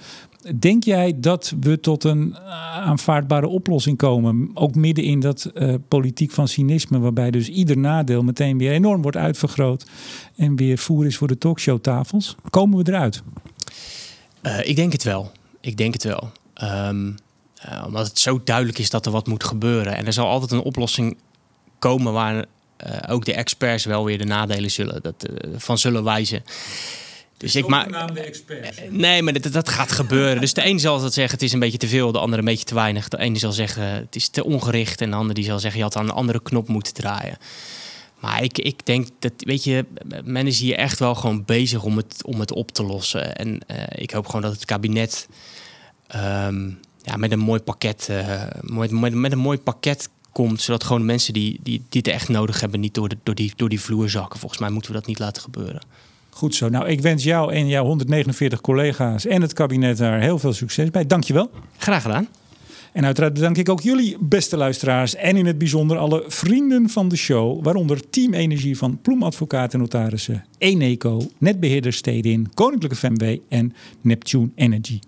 [0.58, 2.36] Denk jij dat we tot een
[2.74, 4.50] aanvaardbare oplossing komen?
[4.54, 5.52] Ook midden in dat
[5.88, 9.86] politiek van cynisme, waarbij dus ieder nadeel meteen weer enorm wordt uitvergroot
[10.36, 12.36] en weer voer is voor de talkshowtafels.
[12.50, 13.22] Komen we eruit?
[14.42, 15.32] Uh, ik denk het wel.
[15.60, 16.32] Ik denk het wel.
[16.62, 17.16] Um,
[17.68, 19.96] uh, omdat het zo duidelijk is dat er wat moet gebeuren.
[19.96, 21.16] En er zal altijd een oplossing
[21.78, 22.44] komen waar uh,
[23.08, 26.44] ook de experts wel weer de nadelen zullen, dat, van zullen wijzen.
[27.36, 27.90] Dus ik maak.
[28.90, 30.40] Nee, maar dat, dat gaat gebeuren.
[30.40, 32.48] Dus de een zal dat zeggen: het is een beetje te veel, de andere een
[32.48, 33.08] beetje te weinig.
[33.08, 35.00] De ene zal zeggen: het is te ongericht.
[35.00, 37.38] En de ander die zal zeggen: je had aan een andere knop moeten draaien.
[38.22, 39.84] Maar ik, ik denk dat, weet je,
[40.24, 43.36] men is hier echt wel gewoon bezig om het, om het op te lossen.
[43.36, 45.28] En uh, ik hoop gewoon dat het kabinet
[46.16, 50.60] um, ja, met een mooi pakket, uh, met, met, met, een mooi pakket komt.
[50.60, 53.52] Zodat gewoon mensen die, die, die het echt nodig hebben, niet door, de, door, die,
[53.56, 54.38] door die vloer zakken.
[54.38, 55.82] Volgens mij moeten we dat niet laten gebeuren.
[56.30, 56.68] Goed zo.
[56.68, 60.90] Nou, ik wens jou en jouw 149 collega's en het kabinet daar heel veel succes
[60.90, 61.06] bij.
[61.06, 61.50] Dankjewel.
[61.76, 62.28] Graag gedaan.
[62.92, 67.08] En uiteraard bedank ik ook jullie beste luisteraars en in het bijzonder alle vrienden van
[67.08, 73.72] de show, waaronder Team Energie van Ploemadvocaten en Notarissen, Eneco, Netbeheerder Stedin, Koninklijke FMW en
[74.00, 74.98] Neptune Energy.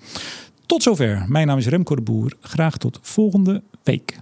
[0.66, 1.24] Tot zover.
[1.28, 2.32] Mijn naam is Remco de Boer.
[2.40, 4.18] Graag tot volgende week.